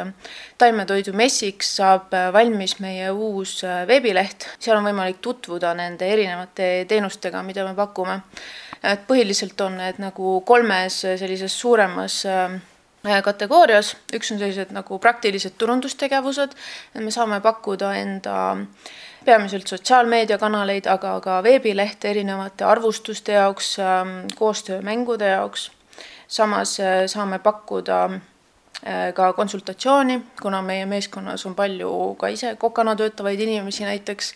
taimetoidu 0.58 1.14
messiks 1.16 1.76
saab 1.80 2.14
valmis 2.32 2.78
meie 2.84 3.10
uus 3.12 3.58
veebileht, 3.88 4.48
seal 4.58 4.78
on 4.78 4.88
võimalik 4.88 5.20
tutvuda 5.24 5.74
nende 5.76 6.08
erinevate 6.12 6.70
teenustega, 6.88 7.42
mida 7.46 7.66
me 7.66 7.74
pakume. 7.76 8.20
Et 8.92 9.06
põhiliselt 9.08 9.60
on 9.60 9.78
need 9.80 9.98
nagu 9.98 10.40
kolmes 10.46 11.00
sellises 11.18 11.54
suuremas 11.60 12.22
kategoorias, 13.22 13.92
üks 14.14 14.32
on 14.32 14.38
sellised 14.38 14.72
nagu 14.74 14.98
praktilised 14.98 15.54
turundustegevused, 15.58 16.56
me 16.98 17.10
saame 17.14 17.40
pakkuda 17.44 17.92
enda 18.00 18.36
peamiselt 19.26 19.66
sotsiaalmeediakanaleid, 19.66 20.86
aga 20.86 21.16
ka 21.20 21.40
veebilehte 21.42 22.10
erinevate 22.10 22.64
arvustuste 22.64 23.34
jaoks, 23.34 23.76
ähm, 23.82 24.18
koostöömängude 24.38 25.28
jaoks. 25.34 25.70
samas 26.28 26.80
äh, 26.80 27.06
saame 27.06 27.38
pakkuda 27.38 28.04
äh, 28.04 29.14
ka 29.14 29.32
konsultatsiooni, 29.32 30.22
kuna 30.42 30.62
meie 30.62 30.86
meeskonnas 30.86 31.46
on 31.46 31.54
palju 31.54 32.16
ka 32.18 32.28
ise 32.28 32.56
kokana 32.58 32.96
töötavaid 32.96 33.40
inimesi 33.40 33.84
näiteks, 33.84 34.34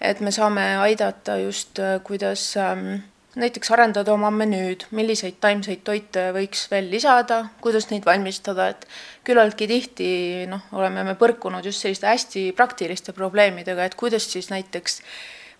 et 0.00 0.20
me 0.20 0.30
saame 0.30 0.76
aidata 0.76 1.36
just, 1.36 1.78
äh, 1.78 2.00
kuidas 2.02 2.56
ähm, 2.56 2.94
näiteks 3.36 3.70
arendada 3.74 4.12
oma 4.14 4.30
menüüd, 4.32 4.86
milliseid 4.96 5.36
taimseid 5.40 5.82
toite 5.84 6.30
võiks 6.36 6.66
veel 6.72 6.88
lisada, 6.90 7.42
kuidas 7.64 7.90
neid 7.90 8.06
valmistada, 8.06 8.70
et 8.72 8.86
küllaltki 9.26 9.68
tihti 9.70 10.10
noh, 10.50 10.64
oleme 10.76 11.04
me 11.04 11.16
põrkunud 11.20 11.64
just 11.66 11.84
selliste 11.84 12.08
hästi 12.08 12.46
praktiliste 12.56 13.12
probleemidega, 13.16 13.84
et 13.84 13.98
kuidas 13.98 14.28
siis 14.32 14.48
näiteks 14.52 15.02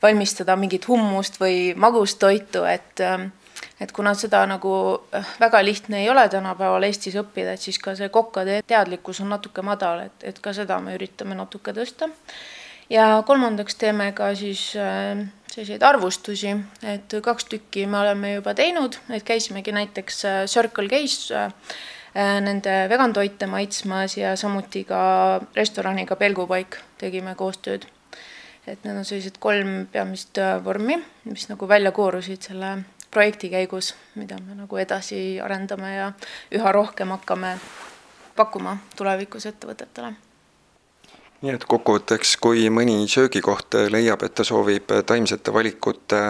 valmistada 0.03 0.57
mingit 0.57 0.89
hummust 0.89 1.41
või 1.41 1.75
magustoitu, 1.77 2.65
et 2.69 3.05
et 3.81 3.93
kuna 3.93 4.13
seda 4.17 4.43
nagu 4.49 4.73
eh, 5.17 5.33
väga 5.41 5.63
lihtne 5.65 6.03
ei 6.03 6.11
ole 6.11 6.27
tänapäeval 6.33 6.85
Eestis 6.89 7.17
õppida, 7.17 7.55
et 7.57 7.61
siis 7.61 7.79
ka 7.81 7.95
see 7.97 8.09
kokkade 8.13 8.61
teadlikkus 8.69 9.21
on 9.25 9.33
natuke 9.33 9.65
madal, 9.65 10.07
et, 10.09 10.29
et 10.33 10.39
ka 10.41 10.53
seda 10.57 10.79
me 10.81 10.97
üritame 10.97 11.37
natuke 11.37 11.73
tõsta. 11.77 12.09
Ja 12.91 13.23
kolmandaks 13.27 13.75
teeme 13.75 14.11
ka 14.13 14.35
siis 14.35 14.73
äh, 14.77 15.27
selliseid 15.51 15.83
arvustusi, 15.83 16.55
et 16.83 17.19
kaks 17.23 17.49
tükki 17.51 17.87
me 17.91 17.99
oleme 17.99 18.35
juba 18.35 18.55
teinud, 18.55 18.99
et 19.11 19.27
käisimegi 19.27 19.73
näiteks 19.73 20.25
äh, 20.25 20.39
Circle 20.47 20.89
K-s 20.89 21.31
äh, 21.33 21.53
nende 22.41 22.77
vegantoite 22.89 23.47
maitsmas 23.47 24.17
ja 24.17 24.37
samuti 24.37 24.85
ka 24.85 25.41
restoraniga 25.57 26.17
Pelgupaik 26.17 26.81
tegime 26.99 27.35
koostööd. 27.35 27.87
et 28.67 28.83
need 28.83 28.97
on 28.99 29.05
sellised 29.07 29.37
kolm 29.39 29.87
peamist 29.93 30.41
vormi, 30.65 30.97
mis 31.25 31.45
nagu 31.47 31.69
välja 31.69 31.93
koorusid 31.95 32.43
selle 32.43 32.73
projekti 33.15 33.49
käigus, 33.53 33.93
mida 34.19 34.41
me 34.43 34.59
nagu 34.59 34.77
edasi 34.77 35.39
arendame 35.41 35.95
ja 35.95 36.13
üha 36.51 36.73
rohkem 36.75 37.15
hakkame 37.15 37.55
pakkuma 38.37 38.77
tulevikus 38.99 39.47
ettevõtetele 39.47 40.17
nii 41.43 41.53
et 41.53 41.65
kokkuvõtteks, 41.69 42.37
kui 42.41 42.69
mõni 42.73 42.97
söögikoht 43.11 43.77
leiab, 43.93 44.23
et 44.25 44.35
ta 44.35 44.45
soovib 44.45 44.93
taimsete 45.07 45.53
valikute 45.53 46.23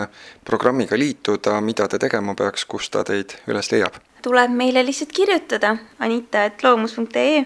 programmiga 0.45 0.99
liituda, 0.99 1.61
mida 1.61 1.87
ta 1.89 2.01
tegema 2.03 2.35
peaks, 2.35 2.65
kus 2.65 2.91
ta 2.91 3.05
teid 3.07 3.39
üles 3.47 3.71
leiab? 3.73 4.01
tuleb 4.27 4.51
meile 4.51 4.83
lihtsalt 4.83 5.13
kirjutada 5.15 5.77
anita.loomus.ee, 6.03 7.45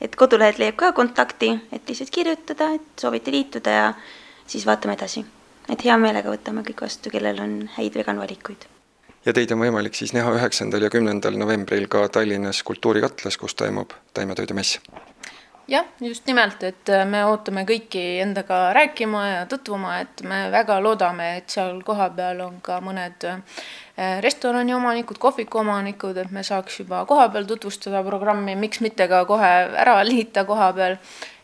et 0.00 0.16
kodulehelt 0.16 0.58
leiab 0.62 0.78
ka 0.80 0.92
kontakti, 0.96 1.50
et 1.72 1.88
lihtsalt 1.88 2.10
kirjutada, 2.10 2.70
et 2.78 3.04
soovite 3.04 3.34
liituda 3.34 3.76
ja 3.76 3.94
siis 4.46 4.66
vaatame 4.66 4.96
edasi. 4.96 5.26
et 5.68 5.84
hea 5.84 5.96
meelega 5.98 6.32
võtame 6.32 6.64
kõik 6.64 6.80
vastu, 6.88 7.10
kellel 7.10 7.40
on 7.40 7.68
häid 7.76 7.94
vegan 7.94 8.18
valikuid. 8.18 8.64
ja 9.26 9.32
teid 9.32 9.52
on 9.52 9.60
võimalik 9.60 9.94
siis 9.94 10.16
näha 10.16 10.32
üheksandal 10.40 10.88
ja 10.88 10.90
kümnendal 10.90 11.36
novembril 11.36 11.88
ka 11.88 12.08
Tallinnas 12.08 12.62
Kultuurikatlas, 12.62 13.36
kus 13.36 13.54
toimub 13.54 13.92
taimetoidumess 14.14 14.80
jah, 15.68 15.86
just 16.00 16.26
nimelt, 16.26 16.62
et 16.66 16.90
äh, 16.92 17.04
me 17.08 17.22
ootame 17.28 17.64
kõiki 17.68 18.02
endaga 18.22 18.72
rääkima 18.76 19.22
ja 19.28 19.42
tutvuma, 19.50 19.98
et 20.02 20.22
me 20.26 20.44
väga 20.52 20.78
loodame, 20.82 21.28
et 21.40 21.52
seal 21.52 21.80
kohapeal 21.86 22.42
on 22.44 22.60
ka 22.64 22.80
mõned 22.84 23.26
äh, 23.28 23.60
restorani 24.24 24.74
omanikud, 24.74 25.20
kohviku 25.22 25.62
omanikud, 25.62 26.18
et 26.18 26.32
me 26.34 26.44
saaks 26.46 26.80
juba 26.82 27.04
kohapeal 27.08 27.46
tutvustada 27.48 28.02
programmi, 28.06 28.56
miks 28.58 28.82
mitte 28.84 29.08
ka 29.10 29.24
kohe 29.28 29.52
ära 29.84 30.00
liita 30.06 30.46
kohapeal. 30.48 30.98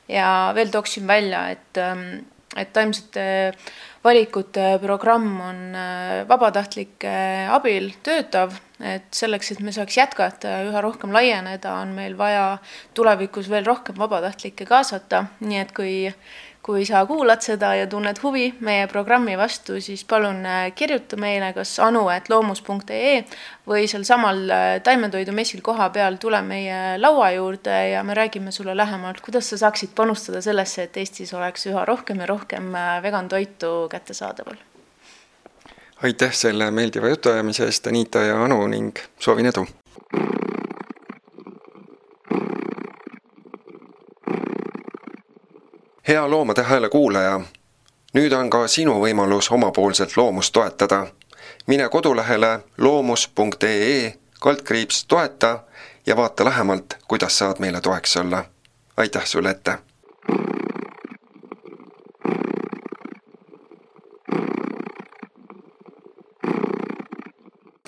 ja 0.08 0.52
veel 0.56 0.70
tooksin 0.72 1.06
välja, 1.06 1.50
et, 1.50 1.76
ähm, 1.76 2.24
et 2.56 2.72
taimsete 2.72 3.52
valikute 4.04 4.78
programm 4.80 5.40
on 5.40 5.58
äh, 5.74 6.24
vabatahtlike 6.28 7.12
abil 7.52 7.92
töötav, 8.02 8.56
et 8.80 9.08
selleks, 9.14 9.52
et 9.52 9.60
me 9.64 9.72
saaks 9.74 9.96
jätkata 9.98 10.52
ja 10.56 10.66
üha 10.68 10.82
rohkem 10.84 11.12
laieneda, 11.14 11.74
on 11.82 11.94
meil 11.96 12.18
vaja 12.18 12.58
tulevikus 12.94 13.50
veel 13.50 13.66
rohkem 13.66 13.98
vabatahtlikke 13.98 14.66
kaasata, 14.68 15.24
nii 15.40 15.64
et 15.64 15.74
kui 15.76 15.96
kui 16.68 16.84
sa 16.84 17.00
kuulad 17.08 17.40
seda 17.40 17.70
ja 17.78 17.86
tunned 17.88 18.18
huvi 18.20 18.50
meie 18.60 18.84
programmi 18.92 19.38
vastu, 19.40 19.78
siis 19.80 20.02
palun 20.04 20.42
äh, 20.44 20.66
kirjuta 20.76 21.16
meile 21.16 21.54
kas 21.56 21.78
anu.loomus.ee 21.80 23.14
või 23.70 23.88
sealsamal 23.88 24.42
äh, 24.52 24.66
taimetoidumessil 24.84 25.62
koha 25.64 25.88
peal 25.94 26.20
tule 26.20 26.42
meie 26.44 26.98
laua 27.00 27.30
juurde 27.38 27.78
ja 27.94 28.04
me 28.04 28.16
räägime 28.18 28.52
sulle 28.52 28.76
lähemalt, 28.76 29.24
kuidas 29.24 29.48
sa 29.48 29.62
saaksid 29.64 29.96
panustada 29.96 30.44
sellesse, 30.44 30.84
et 30.84 31.00
Eestis 31.00 31.32
oleks 31.32 31.64
üha 31.72 31.88
rohkem 31.88 32.20
ja 32.20 32.28
rohkem 32.28 32.74
äh, 32.76 32.98
vegan 33.02 33.32
toitu 33.32 33.72
kättesaadaval. 33.88 34.67
Aitäh 36.02 36.32
selle 36.32 36.70
meeldiva 36.70 37.08
jutuajamise 37.08 37.64
eest, 37.64 37.86
Anita 37.86 38.18
ja 38.18 38.44
Anu 38.44 38.66
ning 38.66 38.98
soovin 39.18 39.46
edu! 39.46 39.66
hea 46.08 46.30
Loomade 46.30 46.62
Hääle 46.62 46.88
kuulaja, 46.88 47.40
nüüd 48.14 48.32
on 48.32 48.50
ka 48.50 48.62
sinu 48.68 48.94
võimalus 49.02 49.50
omapoolselt 49.52 50.16
loomust 50.16 50.52
toetada. 50.52 51.06
mine 51.66 51.88
kodulehele 51.88 52.60
loomus.ee 52.78 54.14
kaldkriips 54.40 55.04
toeta 55.04 55.58
ja 56.06 56.16
vaata 56.16 56.44
lähemalt, 56.44 56.96
kuidas 57.08 57.38
saad 57.38 57.56
meile 57.58 57.80
toeks 57.80 58.16
olla. 58.16 58.44
aitäh 58.96 59.26
sulle 59.26 59.50
ette! 59.50 59.87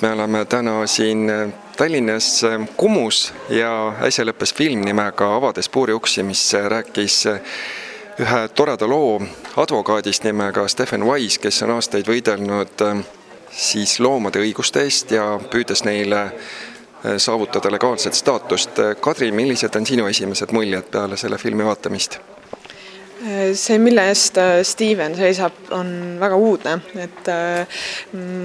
Me 0.03 0.13
oleme 0.13 0.45
täna 0.45 0.87
siin 0.87 1.33
Tallinnas 1.77 2.43
Kumus 2.77 3.35
ja 3.49 3.95
äsja 4.03 4.25
lõppes 4.25 4.55
film 4.55 4.85
nimega 4.85 5.35
Avades 5.37 5.69
puuri 5.69 5.93
uksi, 5.93 6.23
mis 6.23 6.43
rääkis 6.53 7.27
ühe 8.21 8.41
toreda 8.55 8.89
loo 8.89 9.21
advokaadist 9.57 10.25
nimega 10.25 10.69
Stephen 10.69 11.05
Wise, 11.05 11.41
kes 11.41 11.63
on 11.63 11.77
aastaid 11.77 12.09
võidelnud 12.09 12.85
äh, 12.85 13.05
siis 13.51 14.01
loomade 14.01 14.43
õiguste 14.43 14.85
eest 14.85 15.13
ja 15.17 15.39
püüdes 15.51 15.85
neile 15.85 16.21
äh, 16.25 17.17
saavutada 17.17 17.73
legaalset 17.73 18.15
staatust. 18.15 18.83
Kadri, 19.01 19.33
millised 19.33 19.77
on 19.77 19.87
sinu 19.87 20.09
esimesed 20.09 20.53
muljed 20.53 20.93
peale 20.93 21.17
selle 21.17 21.39
filmi 21.39 21.65
vaatamist? 21.65 22.21
See, 23.57 23.79
mille 23.83 24.03
eest 24.11 24.39
äh, 24.41 24.61
Steven 24.67 25.15
seisab, 25.19 25.57
on 25.77 25.91
väga 26.21 26.37
uudne, 26.41 26.77
et 27.01 27.31
äh, 27.31 27.81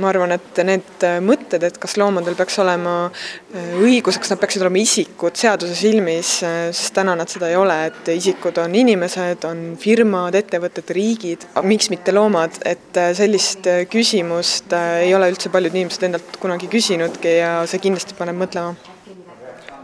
ma 0.02 0.10
arvan, 0.12 0.36
et 0.36 0.62
need 0.68 1.06
mõtted, 1.26 1.64
et 1.68 1.80
kas 1.82 1.98
loomadel 2.00 2.38
peaks 2.38 2.58
olema 2.64 2.96
äh, 3.08 3.76
õigus, 3.82 4.20
kas 4.22 4.34
nad 4.34 4.42
peaksid 4.42 4.66
olema 4.66 4.82
isikud 4.82 5.38
seaduse 5.40 5.76
silmis, 5.80 6.38
sest 6.44 6.94
täna 6.96 7.16
nad 7.18 7.32
seda 7.32 7.50
ei 7.52 7.60
ole, 7.60 7.78
et 7.90 8.14
isikud 8.16 8.58
on 8.64 8.76
inimesed, 8.76 9.46
on 9.50 9.64
firmad, 9.82 10.38
ettevõtted, 10.40 10.96
riigid, 10.96 11.48
miks 11.66 11.92
mitte 11.94 12.16
loomad, 12.16 12.62
et 12.66 13.02
sellist 13.18 13.68
küsimust 13.92 14.74
ei 14.76 15.14
ole 15.16 15.30
üldse 15.34 15.52
paljud 15.54 15.76
inimesed 15.76 16.10
endalt 16.10 16.40
kunagi 16.42 16.70
küsinudki 16.72 17.40
ja 17.40 17.58
see 17.70 17.84
kindlasti 17.84 18.18
paneb 18.18 18.40
mõtlema. 18.46 18.76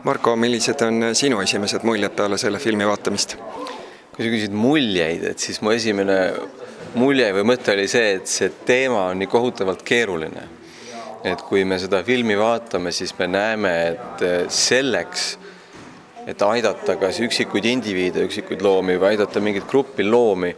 Marko, 0.03 0.33
millised 0.39 0.81
on 0.81 1.11
sinu 1.13 1.43
esimesed 1.43 1.85
muljed 1.85 2.15
peale 2.17 2.39
selle 2.41 2.57
filmi 2.61 2.87
vaatamist? 2.89 3.37
Kui 4.11 4.25
sa 4.25 4.31
küsid 4.33 4.55
muljeid, 4.55 5.23
et 5.31 5.39
siis 5.39 5.61
mu 5.63 5.71
esimene 5.71 6.17
mulje 6.99 7.29
või 7.37 7.45
mõte 7.53 7.71
oli 7.71 7.87
see, 7.91 8.17
et 8.17 8.27
see 8.27 8.51
teema 8.67 9.07
on 9.11 9.21
nii 9.21 9.29
kohutavalt 9.31 9.85
keeruline. 9.87 10.47
et 11.21 11.37
kui 11.45 11.61
me 11.69 11.77
seda 11.77 11.99
filmi 12.01 12.33
vaatame, 12.33 12.89
siis 12.91 13.11
me 13.19 13.27
näeme, 13.29 13.71
et 13.91 14.23
selleks, 14.49 15.37
et 16.25 16.41
aidata 16.41 16.95
kas 16.97 17.19
üksikuid 17.21 17.67
indiviide, 17.69 18.23
üksikuid 18.25 18.63
loomi 18.65 18.95
või 18.97 19.11
aidata 19.11 19.39
mingit 19.39 19.67
gruppi 19.69 20.01
loomi, 20.03 20.49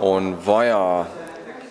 on 0.00 0.32
vaja 0.46 0.80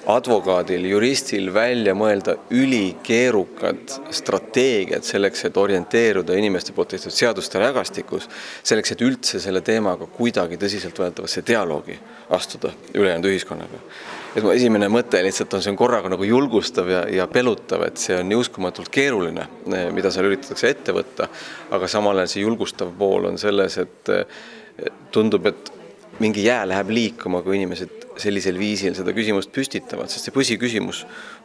advokaadil, 0.07 0.85
juristil 0.87 1.49
välja 1.53 1.91
mõelda 1.97 2.37
ülikeerukad 2.55 3.97
strateegiad 4.15 5.03
selleks, 5.03 5.43
et 5.49 5.57
orienteeruda 5.59 6.37
inimeste 6.39 6.71
poolt 6.75 6.93
tehtud 6.93 7.11
seaduste 7.11 7.59
rägastikus, 7.59 8.29
selleks, 8.63 8.93
et 8.95 9.03
üldse 9.03 9.41
selle 9.43 9.61
teemaga 9.67 10.07
kuidagi 10.07 10.59
tõsiseltvõetavasse 10.61 11.43
dialoogi 11.47 11.99
astuda 12.37 12.71
ülejäänud 12.95 13.27
ühiskonnaga. 13.33 13.81
et 14.35 14.43
mu 14.43 14.51
esimene 14.55 14.87
mõte 14.87 15.19
lihtsalt 15.23 15.53
on, 15.53 15.65
see 15.65 15.73
on 15.73 15.79
korraga 15.79 16.09
nagu 16.13 16.23
julgustav 16.23 16.89
ja, 16.89 17.03
ja 17.09 17.27
pelutav, 17.27 17.83
et 17.87 17.97
see 17.97 18.15
on 18.15 18.29
nii 18.29 18.39
uskumatult 18.39 18.89
keeruline, 18.93 19.47
mida 19.91 20.11
seal 20.11 20.29
üritatakse 20.29 20.69
ette 20.71 20.95
võtta, 20.95 21.27
aga 21.71 21.87
samal 21.91 22.21
ajal 22.21 22.31
see 22.31 22.45
julgustav 22.45 22.93
pool 22.97 23.27
on 23.27 23.41
selles, 23.41 23.79
et 23.81 24.13
tundub, 25.11 25.51
et 25.51 25.71
mingi 26.19 26.45
jää 26.45 26.63
läheb 26.69 26.89
liikuma, 26.93 27.41
kui 27.41 27.57
inimesed 27.59 28.06
sellisel 28.21 28.59
viisil 28.59 28.95
seda 28.97 29.13
küsimust 29.15 29.51
püstitavad, 29.55 30.11
sest 30.11 30.27
see 30.27 30.35
põsiküsimus 30.35 31.03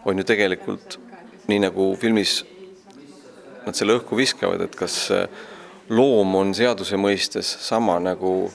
on 0.09 0.19
ju 0.19 0.27
tegelikult 0.29 0.99
nii 1.51 1.63
nagu 1.65 1.93
filmis 2.01 2.41
nad 3.67 3.79
selle 3.79 3.99
õhku 3.99 4.19
viskavad, 4.19 4.65
et 4.65 4.75
kas 4.79 5.09
loom 5.93 6.35
on 6.39 6.55
seaduse 6.55 6.99
mõistes 6.99 7.49
sama 7.63 7.99
nagu 8.03 8.51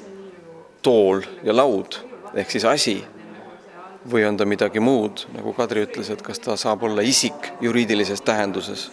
tool 0.83 1.23
ja 1.43 1.55
laud 1.55 1.99
ehk 2.37 2.51
siis 2.51 2.65
asi 2.67 2.97
või 4.07 4.23
on 4.27 4.37
ta 4.39 4.45
midagi 4.47 4.79
muud, 4.79 5.25
nagu 5.35 5.51
Kadri 5.57 5.83
ütles, 5.83 6.09
et 6.13 6.21
kas 6.23 6.39
ta 6.39 6.55
saab 6.59 6.85
olla 6.87 7.03
isik 7.03 7.51
juriidilises 7.61 8.21
tähenduses 8.23 8.87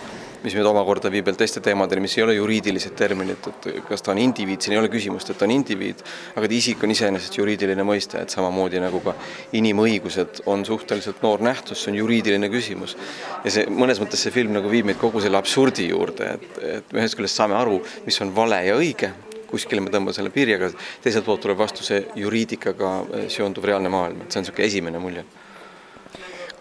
mis 0.45 0.55
meid 0.57 0.67
omakorda 0.69 1.09
viib 1.13 1.25
veel 1.29 1.39
teiste 1.41 1.63
teemadeni, 1.65 2.03
mis 2.05 2.15
ei 2.19 2.25
ole 2.27 2.35
juriidilised 2.37 2.95
terminid, 2.99 3.49
et 3.49 3.69
kas 3.89 4.05
ta 4.05 4.13
on 4.13 4.21
indiviid, 4.21 4.61
siin 4.61 4.77
ei 4.77 4.81
ole 4.83 4.91
küsimust, 4.93 5.31
et 5.33 5.41
ta 5.41 5.47
on 5.49 5.55
indiviid, 5.55 6.03
aga 6.37 6.51
ta 6.51 6.57
isik 6.57 6.85
on 6.85 6.93
iseenesest 6.93 7.39
juriidiline 7.39 7.87
mõiste, 7.87 8.21
et 8.21 8.35
samamoodi 8.35 8.83
nagu 8.83 9.01
ka 9.05 9.17
inimõigused 9.57 10.43
on 10.53 10.67
suhteliselt 10.69 11.23
noor 11.25 11.45
nähtus, 11.45 11.81
see 11.81 11.95
on 11.95 12.01
juriidiline 12.03 12.51
küsimus. 12.53 12.97
ja 13.45 13.55
see, 13.55 13.69
mõnes 13.73 14.01
mõttes 14.03 14.21
see 14.25 14.35
film 14.35 14.53
nagu 14.57 14.69
viib 14.71 14.89
meid 14.91 15.01
kogu 15.01 15.23
selle 15.25 15.41
absurdi 15.41 15.89
juurde, 15.89 16.35
et, 16.37 16.59
et 16.81 16.93
me 16.93 17.01
ühest 17.01 17.17
küljest 17.17 17.41
saame 17.41 17.57
aru, 17.57 17.81
mis 18.05 18.21
on 18.21 18.35
vale 18.37 18.61
ja 18.67 18.77
õige, 18.77 19.15
kuskile 19.49 19.81
me 19.81 19.93
tõmbame 19.95 20.17
selle 20.17 20.33
piiri, 20.35 20.59
aga 20.59 20.69
teiselt 21.03 21.25
poolt 21.25 21.41
tuleb 21.47 21.59
vastu 21.59 21.87
see 21.87 22.03
juriidikaga 22.21 22.93
seonduv 23.33 23.71
reaalne 23.71 23.93
maailm, 23.93 24.25
et 24.25 24.33
see 24.33 24.43
on 24.43 24.49
niisugune 24.49 24.69
esimene 24.69 25.01
mulje 25.01 25.25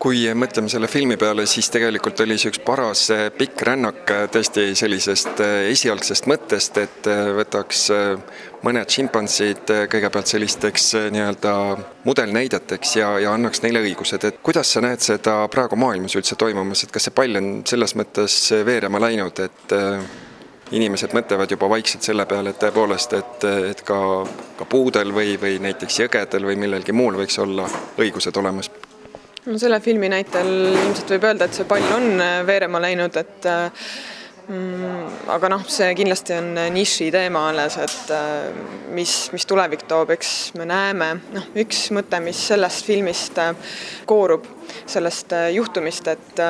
kui 0.03 0.25
mõtleme 0.35 0.67
selle 0.67 0.89
filmi 0.91 1.15
peale, 1.19 1.45
siis 1.47 1.69
tegelikult 1.71 2.19
oli 2.25 2.35
see 2.39 2.51
üks 2.51 2.59
paras 2.65 3.05
eh, 3.13 3.29
pikk 3.37 3.63
rännak 3.69 4.11
eh, 4.11 4.25
tõesti 4.33 4.65
sellisest 4.75 5.39
eh, 5.43 5.69
esialgsest 5.71 6.27
mõttest, 6.27 6.79
et 6.81 7.07
võtaks 7.37 7.85
mõned 8.63 8.91
šimpansid 8.95 9.71
kõigepealt 9.91 10.31
sellisteks 10.31 10.89
nii-öelda 11.13 11.53
mudelnäideteks 12.07 12.95
ja, 12.99 13.13
ja 13.23 13.33
annaks 13.35 13.63
neile 13.63 13.83
õigused, 13.83 14.27
et 14.27 14.43
kuidas 14.43 14.75
sa 14.75 14.83
näed 14.83 15.03
seda 15.03 15.37
praegu 15.51 15.79
maailmas 15.79 16.15
üldse 16.19 16.35
toimumas, 16.39 16.83
et 16.83 16.91
kas 16.91 17.07
see 17.07 17.15
pall 17.15 17.39
on 17.39 17.49
selles 17.67 17.95
mõttes 17.99 18.37
veerema 18.67 19.01
läinud, 19.03 19.43
et 19.43 19.75
inimesed 20.73 21.15
mõtlevad 21.15 21.51
juba 21.51 21.69
vaikselt 21.71 22.07
selle 22.07 22.25
peale, 22.27 22.51
et 22.51 22.63
tõepoolest, 22.63 23.19
et, 23.19 23.51
et 23.73 23.83
ka, 23.87 23.99
ka 24.59 24.67
puudel 24.67 25.15
või, 25.15 25.35
või 25.39 25.59
näiteks 25.63 26.03
jõgedel 26.05 26.49
või 26.51 26.59
millelgi 26.65 26.95
muul 26.95 27.19
võiks 27.19 27.39
olla 27.43 27.67
õigused 27.99 28.39
olemas 28.39 28.71
no 29.45 29.59
selle 29.59 29.79
filmi 29.83 30.09
näitel 30.11 30.49
ilmselt 30.71 31.13
võib 31.15 31.29
öelda, 31.29 31.47
et 31.47 31.57
see 31.57 31.67
pall 31.69 31.95
on 31.95 32.09
äh, 32.23 32.41
veerema 32.47 32.79
läinud, 32.83 33.17
et 33.19 33.47
äh, 33.49 33.87
mm, 34.47 35.27
aga 35.35 35.51
noh, 35.51 35.65
see 35.67 35.89
kindlasti 35.99 36.37
on 36.37 36.51
niši 36.75 37.09
teema 37.13 37.47
alles, 37.51 37.77
et 37.83 38.13
äh, 38.15 38.63
mis, 38.95 39.17
mis 39.35 39.47
tulevik 39.49 39.85
toob, 39.89 40.13
eks 40.15 40.33
me 40.59 40.67
näeme, 40.69 41.09
noh, 41.35 41.49
üks 41.63 41.85
mõte, 41.95 42.21
mis 42.23 42.39
sellest 42.53 42.87
filmist 42.87 43.39
koorub, 44.09 44.47
sellest 44.87 45.35
juhtumist, 45.53 46.07
et 46.13 46.43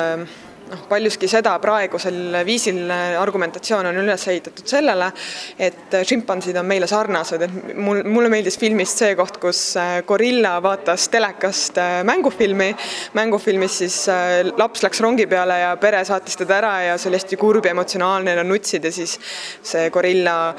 noh, 0.70 0.84
paljuski 0.88 1.28
seda 1.30 1.54
praegusel 1.62 2.40
viisil 2.46 2.90
argumentatsioon 3.20 3.88
on 3.90 4.00
üles 4.04 4.26
ehitatud 4.30 4.68
sellele, 4.68 5.10
et 5.58 5.96
šimpansid 6.08 6.56
on 6.60 6.66
meile 6.68 6.88
sarnased, 6.90 7.44
et 7.44 7.74
mul, 7.76 8.02
mulle 8.08 8.30
meeldis 8.32 8.58
filmist 8.60 9.00
see 9.02 9.14
koht, 9.18 9.38
kus 9.42 9.60
äh, 9.80 9.98
gorilla 10.06 10.56
vaatas 10.64 11.08
telekast 11.12 11.78
äh, 11.80 11.98
mängufilmi, 12.06 12.70
mängufilmis 13.18 13.78
siis 13.82 13.98
äh, 14.12 14.40
laps 14.58 14.84
läks 14.84 15.02
rongi 15.04 15.26
peale 15.30 15.58
ja 15.60 15.74
pere 15.80 16.04
saatis 16.06 16.38
teda 16.40 16.58
ära 16.60 16.74
ja 16.88 16.96
see 16.98 17.10
oli 17.10 17.20
hästi 17.20 17.40
kurb 17.40 17.68
ja 17.68 17.74
emotsionaalne, 17.74 18.36
nad 18.38 18.48
nutsid 18.48 18.84
ja 18.84 18.92
siis 18.94 19.16
see 19.64 19.88
gorilla 19.94 20.54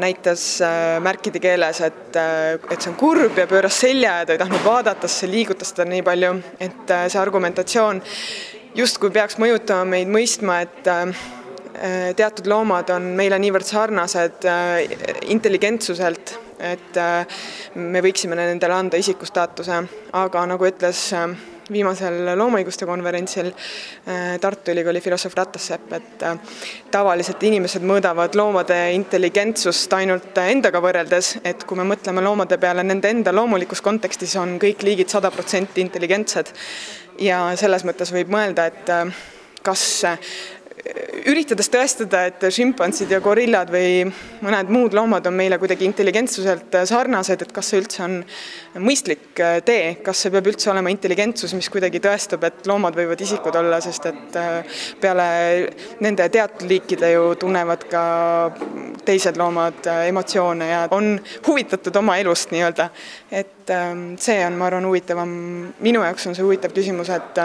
näitas 0.00 0.42
märkide 1.02 1.40
keeles, 1.42 1.80
et, 1.84 2.16
et 2.16 2.76
see 2.80 2.90
on 2.90 2.98
kurb 2.98 3.38
ja 3.38 3.46
pööras 3.50 3.80
selja 3.82 4.20
ja 4.20 4.26
ta 4.26 4.34
ei 4.34 4.40
tahtnud 4.40 4.64
vaadata, 4.64 5.08
sest 5.08 5.24
see 5.24 5.32
liigutas 5.32 5.72
teda 5.74 5.88
nii 5.90 6.04
palju, 6.06 6.34
et 6.62 6.94
see 7.12 7.20
argumentatsioon 7.20 8.02
justkui 8.76 9.10
peaks 9.14 9.38
mõjutama 9.40 9.86
meid 9.88 10.10
mõistma, 10.12 10.60
et 10.66 10.88
äh, 10.90 11.24
teatud 12.16 12.48
loomad 12.50 12.90
on 12.94 13.10
meile 13.18 13.38
niivõrd 13.40 13.68
sarnased 13.68 14.46
äh, 14.48 14.84
intelligentsuselt, 15.32 16.36
et 16.60 17.00
äh, 17.00 17.42
me 17.76 18.02
võiksime 18.04 18.38
nendele 18.38 18.76
anda 18.76 19.00
isikustaatuse, 19.00 19.82
aga 20.16 20.46
nagu 20.52 20.68
ütles 20.68 21.08
viimasel 21.72 22.36
loomaõiguste 22.38 22.86
konverentsil 22.86 23.50
Tartu 24.40 24.70
Ülikooli 24.70 25.00
filosoof 25.02 25.34
Ratassepp, 25.36 25.92
et 25.98 26.24
tavaliselt 26.90 27.42
inimesed 27.42 27.84
mõõdavad 27.86 28.36
loomade 28.38 28.78
intelligentsust 28.94 29.92
ainult 29.98 30.38
endaga 30.46 30.82
võrreldes, 30.82 31.36
et 31.44 31.64
kui 31.66 31.78
me 31.78 31.86
mõtleme 31.88 32.22
loomade 32.24 32.58
peale 32.62 32.84
nende 32.86 33.10
enda 33.10 33.34
loomulikus 33.34 33.82
kontekstis, 33.82 34.36
on 34.40 34.58
kõik 34.62 34.86
liigid 34.86 35.10
sada 35.12 35.30
protsenti 35.34 35.82
intelligentsed. 35.84 36.52
ja 37.18 37.56
selles 37.56 37.84
mõttes 37.84 38.12
võib 38.12 38.28
mõelda, 38.28 38.66
et 38.66 38.90
kas 39.64 40.04
üritades 41.26 41.68
tõestada, 41.72 42.26
et 42.28 42.44
šimpansid 42.52 43.10
ja 43.10 43.18
gorillad 43.24 43.70
või 43.72 44.04
mõned 44.44 44.70
muud 44.72 44.94
loomad 44.96 45.26
on 45.26 45.34
meile 45.36 45.58
kuidagi 45.58 45.86
intelligentsuselt 45.88 46.76
sarnased, 46.88 47.42
et 47.42 47.52
kas 47.54 47.70
see 47.72 47.80
üldse 47.80 48.02
on 48.04 48.16
mõistlik 48.82 49.40
äh, 49.42 49.58
tee, 49.66 49.96
kas 50.04 50.22
see 50.22 50.32
peab 50.34 50.50
üldse 50.50 50.70
olema 50.72 50.92
intelligentsus, 50.92 51.54
mis 51.58 51.70
kuidagi 51.72 52.00
tõestab, 52.04 52.46
et 52.46 52.66
loomad 52.70 52.96
võivad 52.98 53.22
isikud 53.22 53.58
olla, 53.58 53.80
sest 53.84 54.08
et 54.12 54.38
äh, 54.40 54.80
peale 55.02 55.28
nende 56.04 56.28
teatud 56.32 56.66
liikide 56.70 57.12
ju 57.14 57.32
tunnevad 57.40 57.86
ka 57.90 58.04
teised 59.06 59.38
loomad 59.40 59.86
äh, 59.90 60.06
emotsioone 60.10 60.70
ja 60.70 60.84
on 60.94 61.16
huvitatud 61.46 62.02
oma 62.02 62.18
elust 62.22 62.54
nii-öelda. 62.54 62.90
et 63.30 63.70
ähm, 63.70 64.14
see 64.22 64.38
on, 64.46 64.54
ma 64.58 64.70
arvan, 64.70 64.86
huvitavam, 64.86 65.32
minu 65.82 66.04
jaoks 66.06 66.28
on 66.30 66.36
see 66.38 66.46
huvitav 66.46 66.74
küsimus, 66.76 67.10
et 67.10 67.42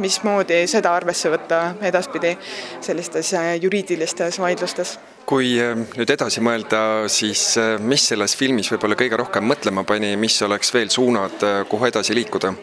mismoodi 0.00 0.64
seda 0.70 0.92
arvesse 0.96 1.30
võtta 1.32 1.60
edaspidi 1.86 2.34
sellistes 2.80 3.32
äh, 3.38 3.54
juriidilistes 3.62 4.40
vaidlustes 4.40 4.96
kui 5.28 5.54
äh, 5.60 5.76
nüüd 5.96 6.10
edasi 6.10 6.42
mõelda, 6.44 6.80
siis 7.12 7.44
äh, 7.60 7.76
mis 7.78 8.08
selles 8.12 8.34
filmis 8.38 8.70
võib-olla 8.72 8.98
kõige 8.98 9.20
rohkem 9.20 9.46
mõtlema 9.46 9.84
pani, 9.86 10.14
mis 10.20 10.40
oleks 10.46 10.72
veel 10.74 10.90
suunad, 10.92 11.44
kuhu 11.70 11.90
edasi 11.90 12.16
liikuda? 12.18 12.54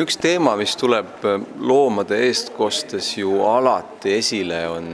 üks 0.00 0.16
teema, 0.18 0.54
mis 0.58 0.72
tuleb 0.80 1.22
loomade 1.60 2.16
eestkostes 2.26 3.12
ju 3.18 3.42
alati 3.46 4.14
esile, 4.16 4.62
on, 4.72 4.88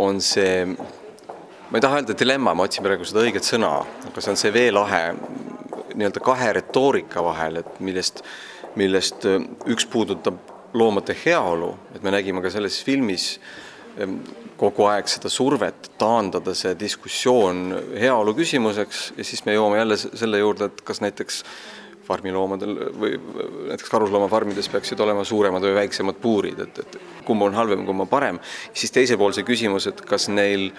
on 0.00 0.18
see, 0.24 0.64
ma 1.68 1.76
ei 1.76 1.84
taha 1.84 2.00
öelda 2.00 2.16
dilemma, 2.18 2.54
ma 2.56 2.66
otsin 2.66 2.82
praegu 2.82 3.06
seda 3.06 3.22
õiget 3.22 3.46
sõna, 3.46 3.74
aga 4.08 4.24
see 4.24 4.32
on 4.32 4.40
see 4.40 4.54
veelahe 4.54 5.02
nii-öelda 5.92 6.22
kahe 6.24 6.52
retoorika 6.56 7.22
vahel, 7.24 7.60
et 7.60 7.78
millest 7.84 8.22
millest 8.80 9.26
äh, 9.28 9.42
üks 9.70 9.86
puudutab 9.90 10.38
loomade 10.74 11.16
heaolu, 11.24 11.74
et 11.94 12.02
me 12.02 12.14
nägime 12.14 12.42
ka 12.42 12.50
selles 12.52 12.78
filmis 12.84 13.36
ähm, 14.00 14.20
kogu 14.60 14.86
aeg 14.88 15.08
seda 15.10 15.30
survet 15.32 15.90
taandada 16.00 16.54
see 16.56 16.72
diskussioon 16.78 17.64
heaolu 17.98 18.34
küsimuseks 18.38 19.12
ja 19.18 19.26
siis 19.26 19.44
me 19.46 19.56
jõuame 19.56 19.80
jälle 19.82 19.98
selle 20.00 20.40
juurde, 20.40 20.70
et 20.70 20.84
kas 20.86 21.02
näiteks 21.04 21.42
farmiloomadel 22.06 22.74
või 22.98 23.14
näiteks 23.68 23.90
karusloomafarmides 23.90 24.68
peaksid 24.72 25.00
olema 25.00 25.24
suuremad 25.24 25.62
või 25.62 25.76
väiksemad 25.76 26.18
puurid, 26.22 26.58
et, 26.64 26.82
et 26.82 26.98
kumb 27.26 27.46
on 27.46 27.54
halvem, 27.54 27.84
kumb 27.86 28.04
on 28.04 28.10
parem. 28.10 28.40
siis 28.74 28.90
teisel 28.94 29.20
pool 29.20 29.34
see 29.36 29.46
küsimus, 29.46 29.86
et 29.90 30.02
kas 30.06 30.28
neil 30.32 30.70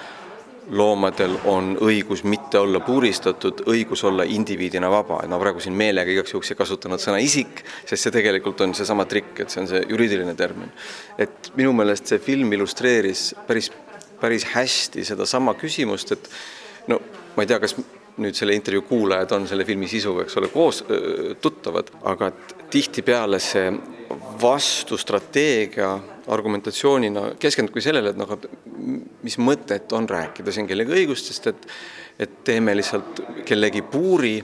loomadel 0.69 1.35
on 1.49 1.73
õigus 1.81 2.23
mitte 2.23 2.59
olla 2.59 2.79
puuristatud, 2.83 3.65
õigus 3.69 4.03
olla 4.07 4.23
indiviidina 4.23 4.89
vaba, 4.91 5.19
et 5.23 5.31
ma 5.31 5.39
praegu 5.41 5.61
siin 5.63 5.75
meelega 5.77 6.11
igaks 6.11 6.33
juhuks 6.33 6.53
ei 6.53 6.59
kasutanud 6.59 7.01
sõna 7.01 7.19
isik, 7.23 7.63
sest 7.85 8.07
see 8.07 8.15
tegelikult 8.15 8.61
on 8.65 8.75
seesama 8.77 9.05
trikk, 9.09 9.43
et 9.43 9.53
see 9.53 9.63
on 9.63 9.69
see 9.69 9.83
juriidiline 9.89 10.35
termin. 10.39 10.71
et 11.17 11.51
minu 11.55 11.73
meelest 11.73 12.13
see 12.13 12.19
film 12.23 12.53
illustreeris 12.53 13.33
päris, 13.47 13.71
päris 14.21 14.47
hästi 14.53 15.03
sedasama 15.05 15.53
küsimust, 15.59 16.15
et 16.15 16.29
no 16.87 17.01
ma 17.35 17.43
ei 17.43 17.49
tea, 17.49 17.59
kas 17.59 17.75
nüüd 18.17 18.37
selle 18.37 18.53
intervjuu 18.53 18.85
kuulajad 18.87 19.31
on 19.35 19.47
selle 19.49 19.65
filmi 19.65 19.87
sisuga, 19.89 20.23
eks 20.23 20.37
ole, 20.37 20.49
koos 20.53 20.83
tuttavad, 21.41 21.89
aga 22.05 22.29
tihtipeale 22.69 23.39
see 23.41 23.71
vastustrateegia 24.41 25.95
argumentatsioonina 26.27 27.33
keskendubki 27.39 27.81
sellele, 27.83 28.13
et 28.13 28.19
noh, 28.19 28.37
mis 29.23 29.37
mõtet 29.41 29.91
on 29.95 30.07
rääkida 30.09 30.53
siin 30.55 30.69
kellegi 30.69 30.99
õigustest, 31.01 31.51
et 31.51 31.69
et 32.19 32.43
teeme 32.45 32.75
lihtsalt 32.77 33.23
kellegi 33.45 33.81
puuri, 33.81 34.35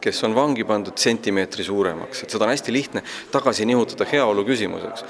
kes 0.00 0.22
on 0.24 0.34
vangi 0.34 0.64
pandud 0.64 0.96
sentimeetri 0.96 1.64
suuremaks, 1.66 2.22
et 2.24 2.32
seda 2.32 2.46
on 2.46 2.52
hästi 2.54 2.72
lihtne 2.72 3.02
tagasi 3.32 3.66
nihutada 3.68 4.06
heaolu 4.08 4.46
küsimuseks. 4.48 5.04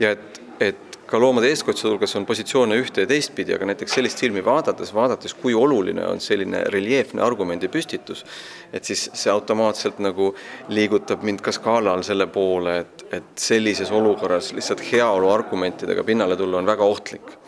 ja 0.00 0.10
et, 0.10 0.40
et 0.60 0.93
ka 1.06 1.20
loomade 1.20 1.50
eestkostjate 1.52 1.92
hulgas 1.92 2.16
on 2.18 2.26
positsioone 2.26 2.78
ühte 2.80 3.04
ja 3.04 3.10
teistpidi, 3.10 3.54
aga 3.54 3.68
näiteks 3.70 3.96
sellist 3.98 4.20
filmi 4.20 4.44
vaadates, 4.44 4.94
vaadates, 4.94 5.34
kui 5.38 5.54
oluline 5.54 6.06
on 6.06 6.20
selline 6.20 6.64
reljeefne 6.72 7.22
argumendi 7.22 7.68
püstitus, 7.72 8.24
et 8.72 8.84
siis 8.84 9.06
see 9.12 9.32
automaatselt 9.32 10.00
nagu 10.04 10.32
liigutab 10.72 11.22
mind 11.26 11.44
ka 11.44 11.52
skaalal 11.54 12.02
selle 12.06 12.26
poole, 12.32 12.78
et, 12.84 13.06
et 13.20 13.32
sellises 13.38 13.92
olukorras 13.94 14.52
lihtsalt 14.56 14.84
heaolu 14.92 15.30
argumentidega 15.32 16.04
pinnale 16.04 16.36
tulla 16.40 16.60
on 16.62 16.72
väga 16.72 16.84
ohtlik 16.84 17.38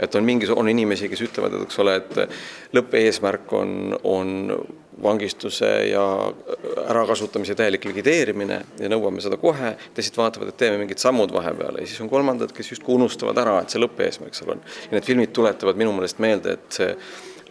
et 0.00 0.14
on 0.14 0.24
mingi, 0.24 0.48
on 0.52 0.68
inimesi, 0.68 1.08
kes 1.08 1.24
ütlevad, 1.26 1.56
et 1.56 1.66
eks 1.66 1.82
ole, 1.82 1.96
et 2.00 2.74
lõppeesmärk 2.76 3.52
on, 3.58 3.74
on 4.04 4.32
vangistuse 5.02 5.70
ja 5.90 6.04
ärakasutamise 6.90 7.54
täielik 7.58 7.84
likvideerimine 7.88 8.60
ja 8.80 8.90
nõuame 8.90 9.22
seda 9.24 9.38
kohe, 9.40 9.74
teised 9.94 10.16
vaatavad, 10.18 10.52
et 10.52 10.58
teeme 10.60 10.78
mingid 10.80 11.02
sammud 11.02 11.34
vahepeale 11.34 11.82
ja 11.82 11.90
siis 11.90 12.00
on 12.04 12.10
kolmandad, 12.12 12.54
kes 12.54 12.74
justkui 12.74 12.94
unustavad 12.94 13.38
ära, 13.42 13.58
et 13.62 13.74
see 13.74 13.82
lõppeesmärk 13.82 14.38
seal 14.38 14.54
on. 14.54 14.64
ja 14.86 14.96
need 14.96 15.08
filmid 15.08 15.34
tuletavad 15.34 15.78
minu 15.80 15.92
meelest 15.96 16.22
meelde, 16.22 16.56
et 16.58 16.78
see 16.78 16.92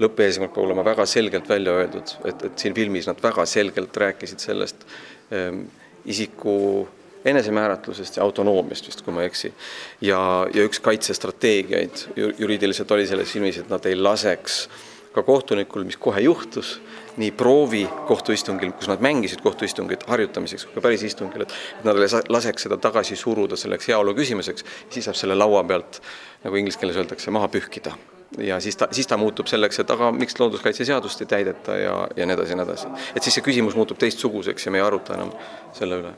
lõppeesmärk 0.03 0.55
peab 0.55 0.65
olema 0.65 0.85
väga 0.87 1.05
selgelt 1.09 1.49
välja 1.49 1.75
öeldud, 1.83 2.15
et, 2.29 2.47
et 2.49 2.65
siin 2.65 2.75
filmis 2.75 3.07
nad 3.09 3.19
väga 3.23 3.45
selgelt 3.49 3.97
rääkisid 4.05 4.41
sellest 4.41 4.87
ähm, 5.35 5.65
isiku 6.05 6.87
enesemääratlusest 7.25 8.17
ja 8.17 8.23
autonoomiast 8.23 8.87
vist, 8.87 9.01
kui 9.01 9.13
ma 9.13 9.23
ei 9.23 9.31
eksi. 9.31 9.53
ja, 10.01 10.47
ja 10.53 10.65
üks 10.67 10.81
kaitsestrateegiaid 10.83 12.07
juriidiliselt 12.37 12.91
oli 12.91 13.07
selles 13.07 13.31
filmis, 13.31 13.57
et 13.57 13.69
nad 13.69 13.85
ei 13.85 13.95
laseks 13.95 14.67
ka 15.13 15.23
kohtunikul, 15.23 15.83
mis 15.85 15.97
kohe 15.97 16.21
juhtus, 16.25 16.79
nii 17.17 17.31
proovi 17.37 17.83
kohtuistungil, 18.07 18.71
kus 18.73 18.89
nad 18.89 19.03
mängisid 19.05 19.43
kohtuistungit 19.45 20.07
harjutamiseks, 20.09 20.65
kui 20.65 20.79
ka 20.79 20.81
päris 20.81 21.03
istungil, 21.05 21.45
et 21.45 21.85
nad 21.85 21.99
laseks 22.29 22.65
seda 22.65 22.79
tagasi 22.81 23.15
suruda 23.19 23.59
selleks 23.59 23.91
heaolu 23.91 24.15
küsimuseks, 24.17 24.65
siis 24.89 25.05
saab 25.05 25.19
selle 25.19 25.37
laua 25.37 25.61
pealt, 25.69 26.01
nagu 26.43 26.57
inglise 26.57 26.81
keeles 26.81 26.97
öeldakse, 26.97 27.31
maha 27.31 27.51
pühkida 27.53 27.93
ja 28.41 28.57
siis 28.59 28.77
ta, 28.77 28.87
siis 28.91 29.05
ta 29.07 29.17
muutub 29.21 29.45
selleks, 29.45 29.77
et 29.83 29.91
aga 29.93 30.09
miks 30.11 30.39
looduskaitseseadust 30.39 31.21
ei 31.21 31.29
täideta 31.29 31.77
ja, 31.77 31.95
ja 32.17 32.25
nii 32.25 32.33
edasi 32.33 32.55
ja 32.55 32.57
nii 32.57 32.65
edasi. 32.65 32.93
et 33.15 33.23
siis 33.23 33.37
see 33.37 33.45
küsimus 33.45 33.77
muutub 33.77 34.01
teistsuguseks 34.01 34.65
ja 34.65 34.73
me 34.73 34.81
ei 34.81 34.87
aruta 34.87 35.13
enam 35.13 35.29
selle 35.77 36.01
üle 36.01 36.15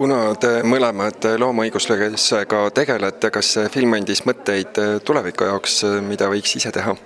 kuna 0.00 0.34
te 0.40 0.62
mõlemad 0.64 1.26
loomaõiguslusega 1.42 2.62
tegelete, 2.72 3.28
kas 3.34 3.50
see 3.56 3.68
film 3.72 3.98
andis 3.98 4.22
mõtteid 4.24 4.78
tuleviku 5.04 5.50
jaoks, 5.50 5.82
mida 6.06 6.30
võiks 6.32 6.56
ise 6.56 6.72
teha? 6.72 6.96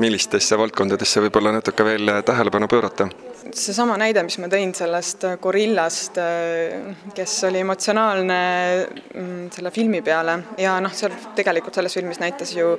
millistesse 0.00 0.56
valdkondadesse 0.56 1.20
võib-olla 1.20 1.50
natuke 1.52 1.84
veel 1.84 2.12
tähelepanu 2.24 2.68
pöörata? 2.70 3.08
Seesama 3.54 3.96
näide, 4.00 4.22
mis 4.26 4.36
ma 4.40 4.48
tõin 4.50 4.72
sellest 4.76 5.24
gorillast, 5.42 6.18
kes 7.16 7.36
oli 7.48 7.62
emotsionaalne 7.64 8.40
mm, 9.14 9.48
selle 9.54 9.72
filmi 9.74 10.02
peale 10.04 10.36
ja 10.60 10.76
noh, 10.82 10.92
seal 10.96 11.14
tegelikult 11.36 11.78
selles 11.78 11.96
filmis 11.96 12.20
näitas 12.22 12.52
ju 12.56 12.74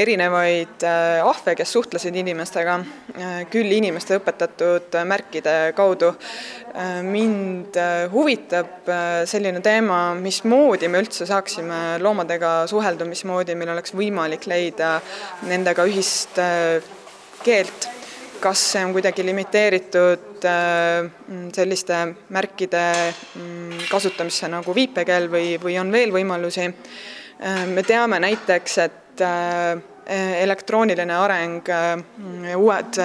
erinevaid 0.00 0.86
äh, 0.86 1.20
ahve, 1.26 1.54
kes 1.58 1.72
suhtlesid 1.76 2.16
inimestega, 2.22 2.78
äh, 3.16 3.36
küll 3.52 3.72
inimeste 3.76 4.18
õpetatud 4.20 4.96
märkide 5.08 5.56
kaudu. 5.76 6.14
Äh, 6.70 7.00
mind 7.04 7.76
huvitab 8.12 8.90
selline 9.28 9.62
teema, 9.64 10.02
mismoodi 10.18 10.88
me 10.88 11.04
üldse 11.04 11.28
saaksime 11.28 11.98
loomadega 12.02 12.64
suhelda, 12.70 13.08
mismoodi 13.08 13.56
meil 13.58 13.74
oleks 13.76 13.94
võimalik 13.96 14.48
leida 14.50 14.96
nendega 15.50 15.86
ühist 15.88 16.40
keelt 17.44 17.88
kas 18.40 18.62
see 18.72 18.82
on 18.84 18.94
kuidagi 18.94 19.24
limiteeritud 19.26 20.44
äh, 20.48 21.10
selliste 21.54 22.00
märkide 22.32 22.84
mm, 23.12 23.86
kasutamisse 23.90 24.48
nagu 24.50 24.74
viipekeel 24.74 25.28
või, 25.32 25.54
või 25.62 25.76
on 25.80 25.92
veel 25.92 26.12
võimalusi. 26.14 26.66
Äh, 26.66 27.64
me 27.70 27.84
teame 27.86 28.20
näiteks, 28.22 28.78
et 28.86 29.24
äh, 29.24 29.80
elektrooniline 30.10 31.14
areng, 31.14 31.68
uued 32.58 32.96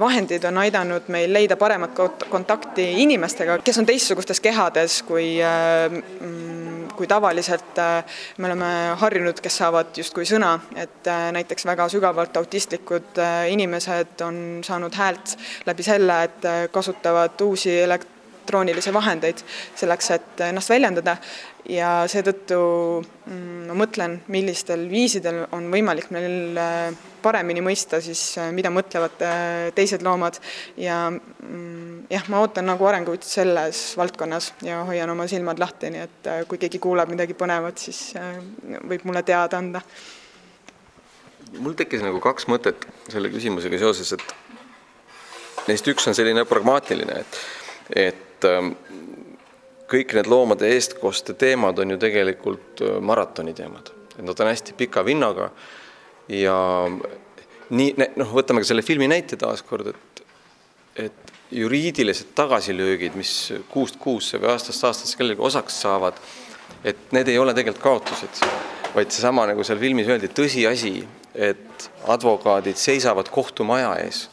vahendid 0.00 0.46
on 0.48 0.60
aidanud 0.62 1.10
meil 1.12 1.34
leida 1.36 1.58
paremat 1.60 1.98
kontakti 2.30 2.86
inimestega, 3.02 3.58
kes 3.60 3.82
on 3.82 3.88
teistsugustes 3.90 4.40
kehades 4.40 5.02
kui 5.04 5.34
mm, 5.42 6.47
kui 6.98 7.06
tavaliselt 7.06 7.78
äh, 7.78 8.18
me 8.38 8.50
oleme 8.50 8.68
harjunud, 8.98 9.38
kes 9.42 9.60
saavad 9.62 9.96
justkui 10.00 10.26
sõna, 10.28 10.56
et 10.76 11.06
äh, 11.06 11.28
näiteks 11.36 11.66
väga 11.68 11.86
sügavalt 11.92 12.36
autistlikud 12.40 13.20
äh, 13.22 13.46
inimesed 13.54 14.24
on 14.26 14.40
saanud 14.66 14.94
häält 14.98 15.36
läbi 15.68 15.86
selle, 15.86 16.22
et 16.26 16.48
kasutavad 16.74 17.38
uusi 17.46 17.76
elektroonilisi 17.84 18.94
vahendeid 18.94 19.44
selleks, 19.78 20.10
et 20.16 20.42
ennast 20.48 20.74
väljendada. 20.74 21.18
Ja 21.68 21.92
seetõttu 22.08 22.58
mm, 23.04 23.68
ma 23.68 23.76
mõtlen, 23.84 24.22
millistel 24.32 24.86
viisidel 24.90 25.44
on 25.52 25.68
võimalik 25.70 26.08
meil 26.14 26.56
paremini 27.28 27.62
mõista 27.64 28.00
siis, 28.04 28.22
mida 28.56 28.72
mõtlevad 28.74 29.22
teised 29.76 30.04
loomad 30.06 30.40
ja 30.80 31.04
mm, 31.12 32.08
jah, 32.12 32.28
ma 32.32 32.42
ootan 32.42 32.68
nagu 32.70 32.88
arenguid 32.88 33.26
selles 33.26 33.82
valdkonnas 34.00 34.52
ja 34.66 34.82
hoian 34.88 35.12
oma 35.14 35.28
silmad 35.30 35.60
lahti, 35.62 35.92
nii 35.94 36.04
et 36.04 36.30
kui 36.50 36.60
keegi 36.60 36.80
kuuleb 36.82 37.12
midagi 37.12 37.36
põnevat, 37.38 37.78
siis 37.78 38.14
võib 38.88 39.06
mulle 39.08 39.22
teada 39.22 39.60
anda. 39.60 39.84
mul 41.58 41.76
tekkis 41.76 42.04
nagu 42.04 42.20
kaks 42.20 42.48
mõtet 42.48 42.88
selle 43.08 43.30
küsimusega 43.32 43.78
seoses, 43.80 44.12
et 44.16 45.68
neist 45.68 45.88
üks 45.88 46.08
on 46.08 46.16
selline 46.16 46.44
pragmaatiline, 46.48 47.22
et, 47.22 47.40
et 48.08 48.48
kõik 49.88 50.14
need 50.16 50.28
loomade 50.28 50.68
eestkoste 50.74 51.34
teemad 51.38 51.78
on 51.80 51.94
ju 51.94 51.98
tegelikult 52.00 52.82
äh, 52.84 52.96
maratoni 53.00 53.54
teemad, 53.56 53.92
et 54.16 54.24
nad 54.24 54.40
on 54.44 54.50
hästi 54.50 54.76
pika 54.78 55.04
vinnaga 55.06 55.50
ja 56.28 56.58
nii, 57.70 57.94
noh, 58.16 58.32
võtame 58.36 58.62
ka 58.62 58.70
selle 58.70 58.84
filmi 58.86 59.08
näite 59.10 59.38
taaskord, 59.40 59.92
et, 59.92 60.22
et 61.08 61.34
juriidilised 61.54 62.34
tagasilöögid, 62.36 63.16
mis 63.16 63.34
kuust 63.72 63.96
kuusse 64.00 64.40
või 64.40 64.52
aastast 64.52 64.84
aastasse 64.84 65.16
kellelegi 65.16 65.44
osaks 65.44 65.80
saavad, 65.84 66.18
et 66.84 67.12
need 67.16 67.28
ei 67.32 67.38
ole 67.40 67.54
tegelikult 67.56 67.84
kaotused, 67.84 68.42
vaid 68.94 69.12
seesama, 69.12 69.46
nagu 69.48 69.64
seal 69.64 69.80
filmis 69.80 70.08
öeldi, 70.08 70.30
tõsiasi, 70.32 70.96
et 71.34 71.88
advokaadid 72.10 72.76
seisavad 72.80 73.28
kohtumaja 73.32 73.94
ees 74.02 74.26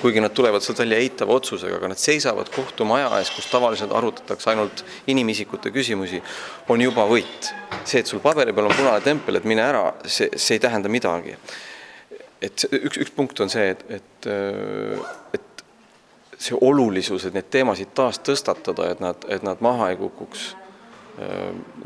kuigi 0.00 0.20
nad 0.20 0.34
tulevad 0.34 0.62
sealt 0.62 0.78
välja 0.82 0.98
eitava 1.02 1.34
otsusega, 1.38 1.76
aga 1.78 1.92
nad 1.92 2.00
seisavad 2.00 2.50
kohtumaja 2.54 3.10
ees, 3.18 3.30
kus 3.34 3.48
tavaliselt 3.50 3.92
arutatakse 3.96 4.50
ainult 4.52 4.84
inimisikute 5.10 5.72
küsimusi, 5.74 6.22
on 6.72 6.82
juba 6.82 7.06
võit. 7.10 7.52
see, 7.84 8.00
et 8.00 8.06
sul 8.06 8.22
paberi 8.22 8.52
peal 8.52 8.70
on 8.70 8.76
punane 8.76 9.00
tempel, 9.04 9.36
et 9.36 9.44
mine 9.48 9.64
ära, 9.64 9.84
see, 10.06 10.28
see 10.36 10.58
ei 10.58 10.62
tähenda 10.62 10.88
midagi. 10.92 11.36
et 12.42 12.66
üks, 12.72 12.98
üks 12.98 13.14
punkt 13.16 13.40
on 13.40 13.50
see, 13.50 13.70
et, 13.70 13.84
et, 13.90 14.30
et 15.34 15.64
see 16.38 16.58
olulisus, 16.60 17.26
et 17.26 17.34
neid 17.34 17.50
teemasid 17.50 17.94
taas 17.94 18.18
tõstatada, 18.18 18.90
et 18.90 19.00
nad, 19.00 19.28
et 19.28 19.46
nad 19.46 19.60
maha 19.62 19.92
ei 19.92 20.00
kukuks 20.00 20.52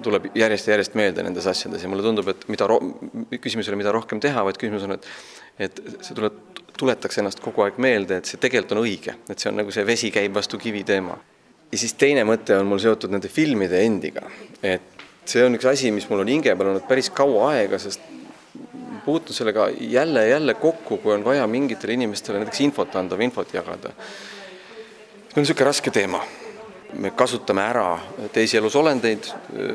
tuleb 0.03 0.29
järjest 0.39 0.69
ja 0.69 0.77
järjest 0.77 0.95
meelde 0.95 1.23
nendes 1.27 1.47
asjades 1.51 1.83
ja 1.83 1.89
mulle 1.91 2.05
tundub, 2.07 2.29
et 2.31 2.45
mida 2.53 2.69
küsimus 3.43 3.67
ei 3.67 3.73
ole, 3.73 3.81
mida 3.81 3.95
rohkem 3.95 4.21
teha, 4.23 4.45
vaid 4.47 4.61
küsimus 4.61 4.87
on, 4.87 4.95
et 4.95 5.09
et 5.67 5.81
see 6.05 6.15
tuleb 6.15 6.56
tuletaks 6.79 7.19
ennast 7.23 7.41
kogu 7.41 7.65
aeg 7.65 7.79
meelde, 7.83 8.21
et 8.21 8.29
see 8.29 8.41
tegelikult 8.41 8.77
on 8.77 8.83
õige, 8.85 9.17
et 9.31 9.39
see 9.39 9.51
on 9.51 9.59
nagu 9.63 9.73
see 9.75 9.87
vesi 9.89 10.11
käib 10.15 10.35
vastu 10.37 10.59
kivi 10.61 10.85
teema. 10.85 11.17
ja 11.73 11.79
siis 11.79 11.97
teine 11.99 12.23
mõte 12.25 12.55
on 12.59 12.69
mul 12.69 12.79
seotud 12.79 13.11
nende 13.11 13.29
filmide 13.29 13.81
endiga, 13.85 14.23
et 14.63 15.07
see 15.27 15.43
on 15.45 15.57
üks 15.59 15.67
asi, 15.67 15.91
mis 15.91 16.07
mul 16.11 16.23
on 16.23 16.31
hinge 16.31 16.55
peal 16.55 16.73
olnud 16.73 16.87
päris 16.89 17.11
kaua 17.11 17.51
aega, 17.57 17.79
sest 17.83 18.01
puutun 19.07 19.35
sellega 19.35 19.69
jälle 19.81 20.25
ja 20.25 20.37
jälle 20.37 20.55
kokku, 20.55 20.99
kui 20.99 21.15
on 21.15 21.25
vaja 21.25 21.47
mingitele 21.47 21.93
inimestele 21.93 22.43
näiteks 22.43 22.65
infot 22.67 22.97
anda 22.97 23.19
või 23.19 23.31
infot 23.31 23.55
jagada. 23.55 23.93
see 23.93 25.37
on 25.37 25.45
niisugune 25.45 25.69
raske 25.71 25.91
teema. 25.91 26.21
me 26.93 27.11
kasutame 27.11 27.63
ära 27.63 27.99
teisi 28.33 28.57
elusolendeid, 28.57 29.27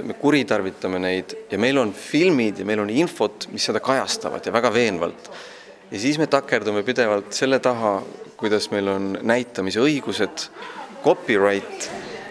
me 0.04 0.14
kuritarvitame 0.14 1.00
neid 1.00 1.36
ja 1.52 1.58
meil 1.60 1.78
on 1.78 1.94
filmid 1.94 2.60
ja 2.60 2.66
meil 2.66 2.80
on 2.80 2.90
infot, 2.90 3.48
mis 3.52 3.66
seda 3.66 3.80
kajastavad 3.80 4.46
ja 4.46 4.54
väga 4.54 4.74
veenvalt 4.74 5.30
ja 5.92 6.00
siis 6.00 6.20
me 6.20 6.28
takerdume 6.28 6.84
pidevalt 6.88 7.34
selle 7.36 7.60
taha, 7.60 8.00
kuidas 8.40 8.70
meil 8.72 8.88
on 8.88 9.12
näitamise 9.22 9.82
õigused, 9.84 10.48
copyright 11.04 11.90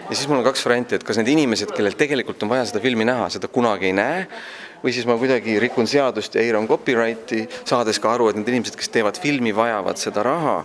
ja 0.09 0.15
siis 0.15 0.27
mul 0.27 0.41
on 0.41 0.47
kaks 0.47 0.65
varianti, 0.65 0.97
et 0.97 1.05
kas 1.07 1.19
need 1.21 1.31
inimesed, 1.31 1.71
kellel 1.75 1.95
tegelikult 1.99 2.43
on 2.43 2.51
vaja 2.51 2.65
seda 2.67 2.81
filmi 2.83 3.05
näha, 3.07 3.29
seda 3.31 3.47
kunagi 3.51 3.91
ei 3.91 3.95
näe 3.95 4.25
või 4.81 4.93
siis 4.95 5.05
ma 5.07 5.15
kuidagi 5.19 5.59
rikun 5.61 5.87
seadust 5.87 6.35
ja 6.35 6.41
eiran 6.43 6.67
copyrighti, 6.67 7.45
saades 7.69 7.99
ka 8.01 8.15
aru, 8.15 8.31
et 8.31 8.39
need 8.39 8.49
inimesed, 8.49 8.75
kes 8.79 8.89
teevad 8.91 9.19
filmi, 9.21 9.53
vajavad 9.55 10.01
seda 10.01 10.23
raha, 10.25 10.55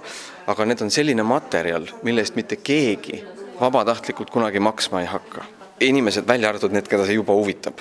aga 0.50 0.66
need 0.66 0.82
on 0.86 0.90
selline 0.94 1.26
materjal, 1.26 1.86
mille 2.06 2.24
eest 2.24 2.38
mitte 2.38 2.58
keegi 2.58 3.20
vabatahtlikult 3.60 4.32
kunagi 4.32 4.62
maksma 4.62 5.04
ei 5.04 5.10
hakka. 5.10 5.44
inimesed, 5.80 6.24
välja 6.26 6.48
arvatud 6.48 6.72
need, 6.72 6.86
keda 6.88 7.04
see 7.04 7.18
juba 7.18 7.34
huvitab. 7.36 7.78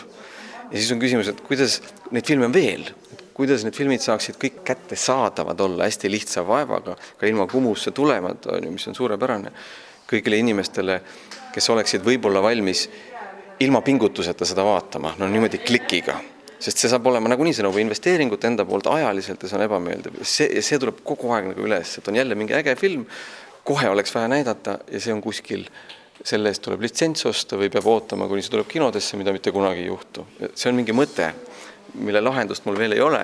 ja 0.72 0.78
siis 0.78 0.92
on 0.92 1.00
küsimus, 1.00 1.30
et 1.32 1.42
kuidas 1.42 1.80
neid 2.12 2.28
filme 2.28 2.46
on 2.46 2.54
veel, 2.54 2.90
kuidas 3.36 3.66
need 3.68 3.76
filmid 3.76 4.04
saaksid 4.04 4.38
kõik 4.40 4.62
kättesaadavad 4.68 5.60
olla 5.60 5.90
hästi 5.90 6.12
lihtsa 6.12 6.46
vaevaga, 6.48 6.96
ka 7.20 7.28
ilma 7.28 7.48
Kumusse 7.52 7.92
tulemata, 7.92 8.54
on 8.56 8.70
ju, 8.70 8.72
mis 8.72 8.88
on 8.88 8.96
suurepärane, 8.96 9.52
kõigile 10.08 10.40
inimestele, 10.40 11.02
kes 11.54 11.68
oleksid 11.74 12.06
võib-olla 12.06 12.42
valmis 12.44 12.86
ilma 13.60 13.82
pingutuseta 13.84 14.48
seda 14.48 14.64
vaatama, 14.68 15.16
no 15.20 15.28
niimoodi 15.32 15.60
klikiga. 15.64 16.22
sest 16.60 16.80
see 16.80 16.90
saab 16.90 17.08
olema 17.12 17.30
nagunii, 17.30 17.54
see 17.54 17.66
nõuab 17.66 17.82
investeeringut 17.84 18.46
enda 18.48 18.64
poolt 18.66 18.88
ajaliselt 18.88 19.44
ja 19.44 19.50
see 19.50 19.58
on 19.58 19.66
ebameeldiv. 19.66 20.22
see, 20.24 20.62
see 20.62 20.80
tuleb 20.80 21.04
kogu 21.04 21.32
aeg 21.36 21.52
nagu 21.52 21.68
üles, 21.68 21.98
et 21.98 22.08
on 22.08 22.16
jälle 22.16 22.36
mingi 22.36 22.56
äge 22.56 22.76
film, 22.80 23.06
kohe 23.64 23.90
oleks 23.90 24.16
vaja 24.16 24.32
näidata 24.32 24.80
ja 24.92 25.00
see 25.00 25.14
on 25.14 25.22
kuskil 25.22 25.68
selle 26.24 26.50
eest 26.50 26.64
tuleb 26.64 26.82
litsents 26.82 27.26
osta 27.28 27.60
või 27.60 27.68
peab 27.70 27.88
ootama, 27.92 28.28
kuni 28.32 28.42
see 28.42 28.54
tuleb 28.54 28.72
kinodesse, 28.72 29.18
mida 29.20 29.34
mitte 29.36 29.52
kunagi 29.52 29.84
ei 29.84 29.92
juhtu. 29.92 30.26
see 30.54 30.72
on 30.72 30.80
mingi 30.80 30.96
mõte 30.96 31.34
mille 31.94 32.22
lahendust 32.22 32.66
mul 32.66 32.78
veel 32.80 32.98
ei 32.98 33.04
ole, 33.04 33.22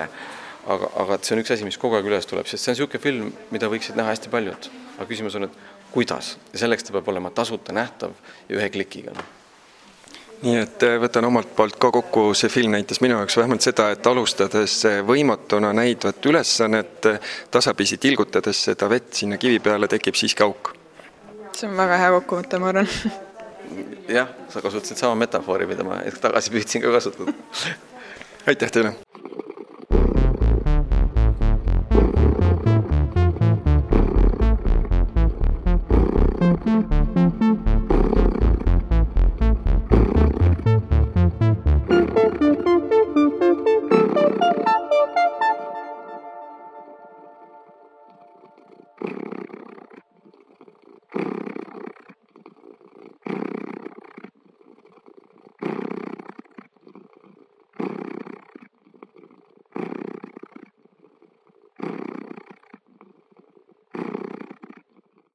aga, 0.66 0.90
aga 1.04 1.18
et 1.18 1.26
see 1.26 1.36
on 1.36 1.42
üks 1.42 1.52
asi, 1.54 1.66
mis 1.68 1.78
kogu 1.80 1.98
aeg 1.98 2.08
üles 2.08 2.28
tuleb, 2.28 2.48
sest 2.48 2.64
see 2.64 2.72
on 2.72 2.78
niisugune 2.78 3.02
film, 3.02 3.30
mida 3.54 3.70
võiksid 3.72 3.98
näha 3.98 4.14
hästi 4.14 4.32
paljud. 4.32 4.70
aga 4.96 5.08
küsimus 5.10 5.36
on, 5.38 5.48
et 5.48 5.60
kuidas 5.92 6.36
ja 6.52 6.64
selleks 6.64 6.88
ta 6.88 6.96
peab 6.96 7.08
olema 7.12 7.30
tasuta 7.30 7.74
nähtav 7.76 8.12
ja 8.48 8.58
ühe 8.58 8.68
klikiga 8.72 9.16
nii 10.42 10.58
et 10.58 10.84
äh, 10.86 10.96
võtan 11.02 11.26
omalt 11.28 11.52
poolt 11.56 11.76
ka 11.80 11.90
kokku, 11.94 12.24
see 12.34 12.50
film 12.50 12.74
näitas 12.74 13.00
minu 13.02 13.14
jaoks 13.20 13.36
vähemalt 13.38 13.62
seda, 13.64 13.90
et 13.94 14.06
alustades 14.10 14.74
võimatuna 15.06 15.70
näidvat 15.76 16.26
ülesannet, 16.26 17.08
tasapisi 17.50 17.98
tilgutades 18.02 18.64
seda 18.70 18.88
vett 18.90 19.12
sinna 19.22 19.38
kivi 19.38 19.60
peale, 19.62 19.88
tekib 19.90 20.18
siiski 20.18 20.42
auk. 20.46 20.74
see 21.54 21.68
on 21.68 21.76
väga 21.78 22.00
hea 22.00 22.10
kokkuvõte, 22.16 22.58
ma 22.58 22.72
arvan. 22.72 22.90
jah, 24.10 24.34
sa 24.50 24.64
kasutasid 24.64 24.98
sama 24.98 25.14
metafoori, 25.22 25.68
mida 25.70 25.86
ma 25.86 26.02
hetk 26.02 26.18
tagasi 26.26 26.54
püüdsin 26.54 26.82
ka 26.82 26.94
kasutada 26.98 27.36
aitäh 28.46 28.70
teile! 28.70 28.92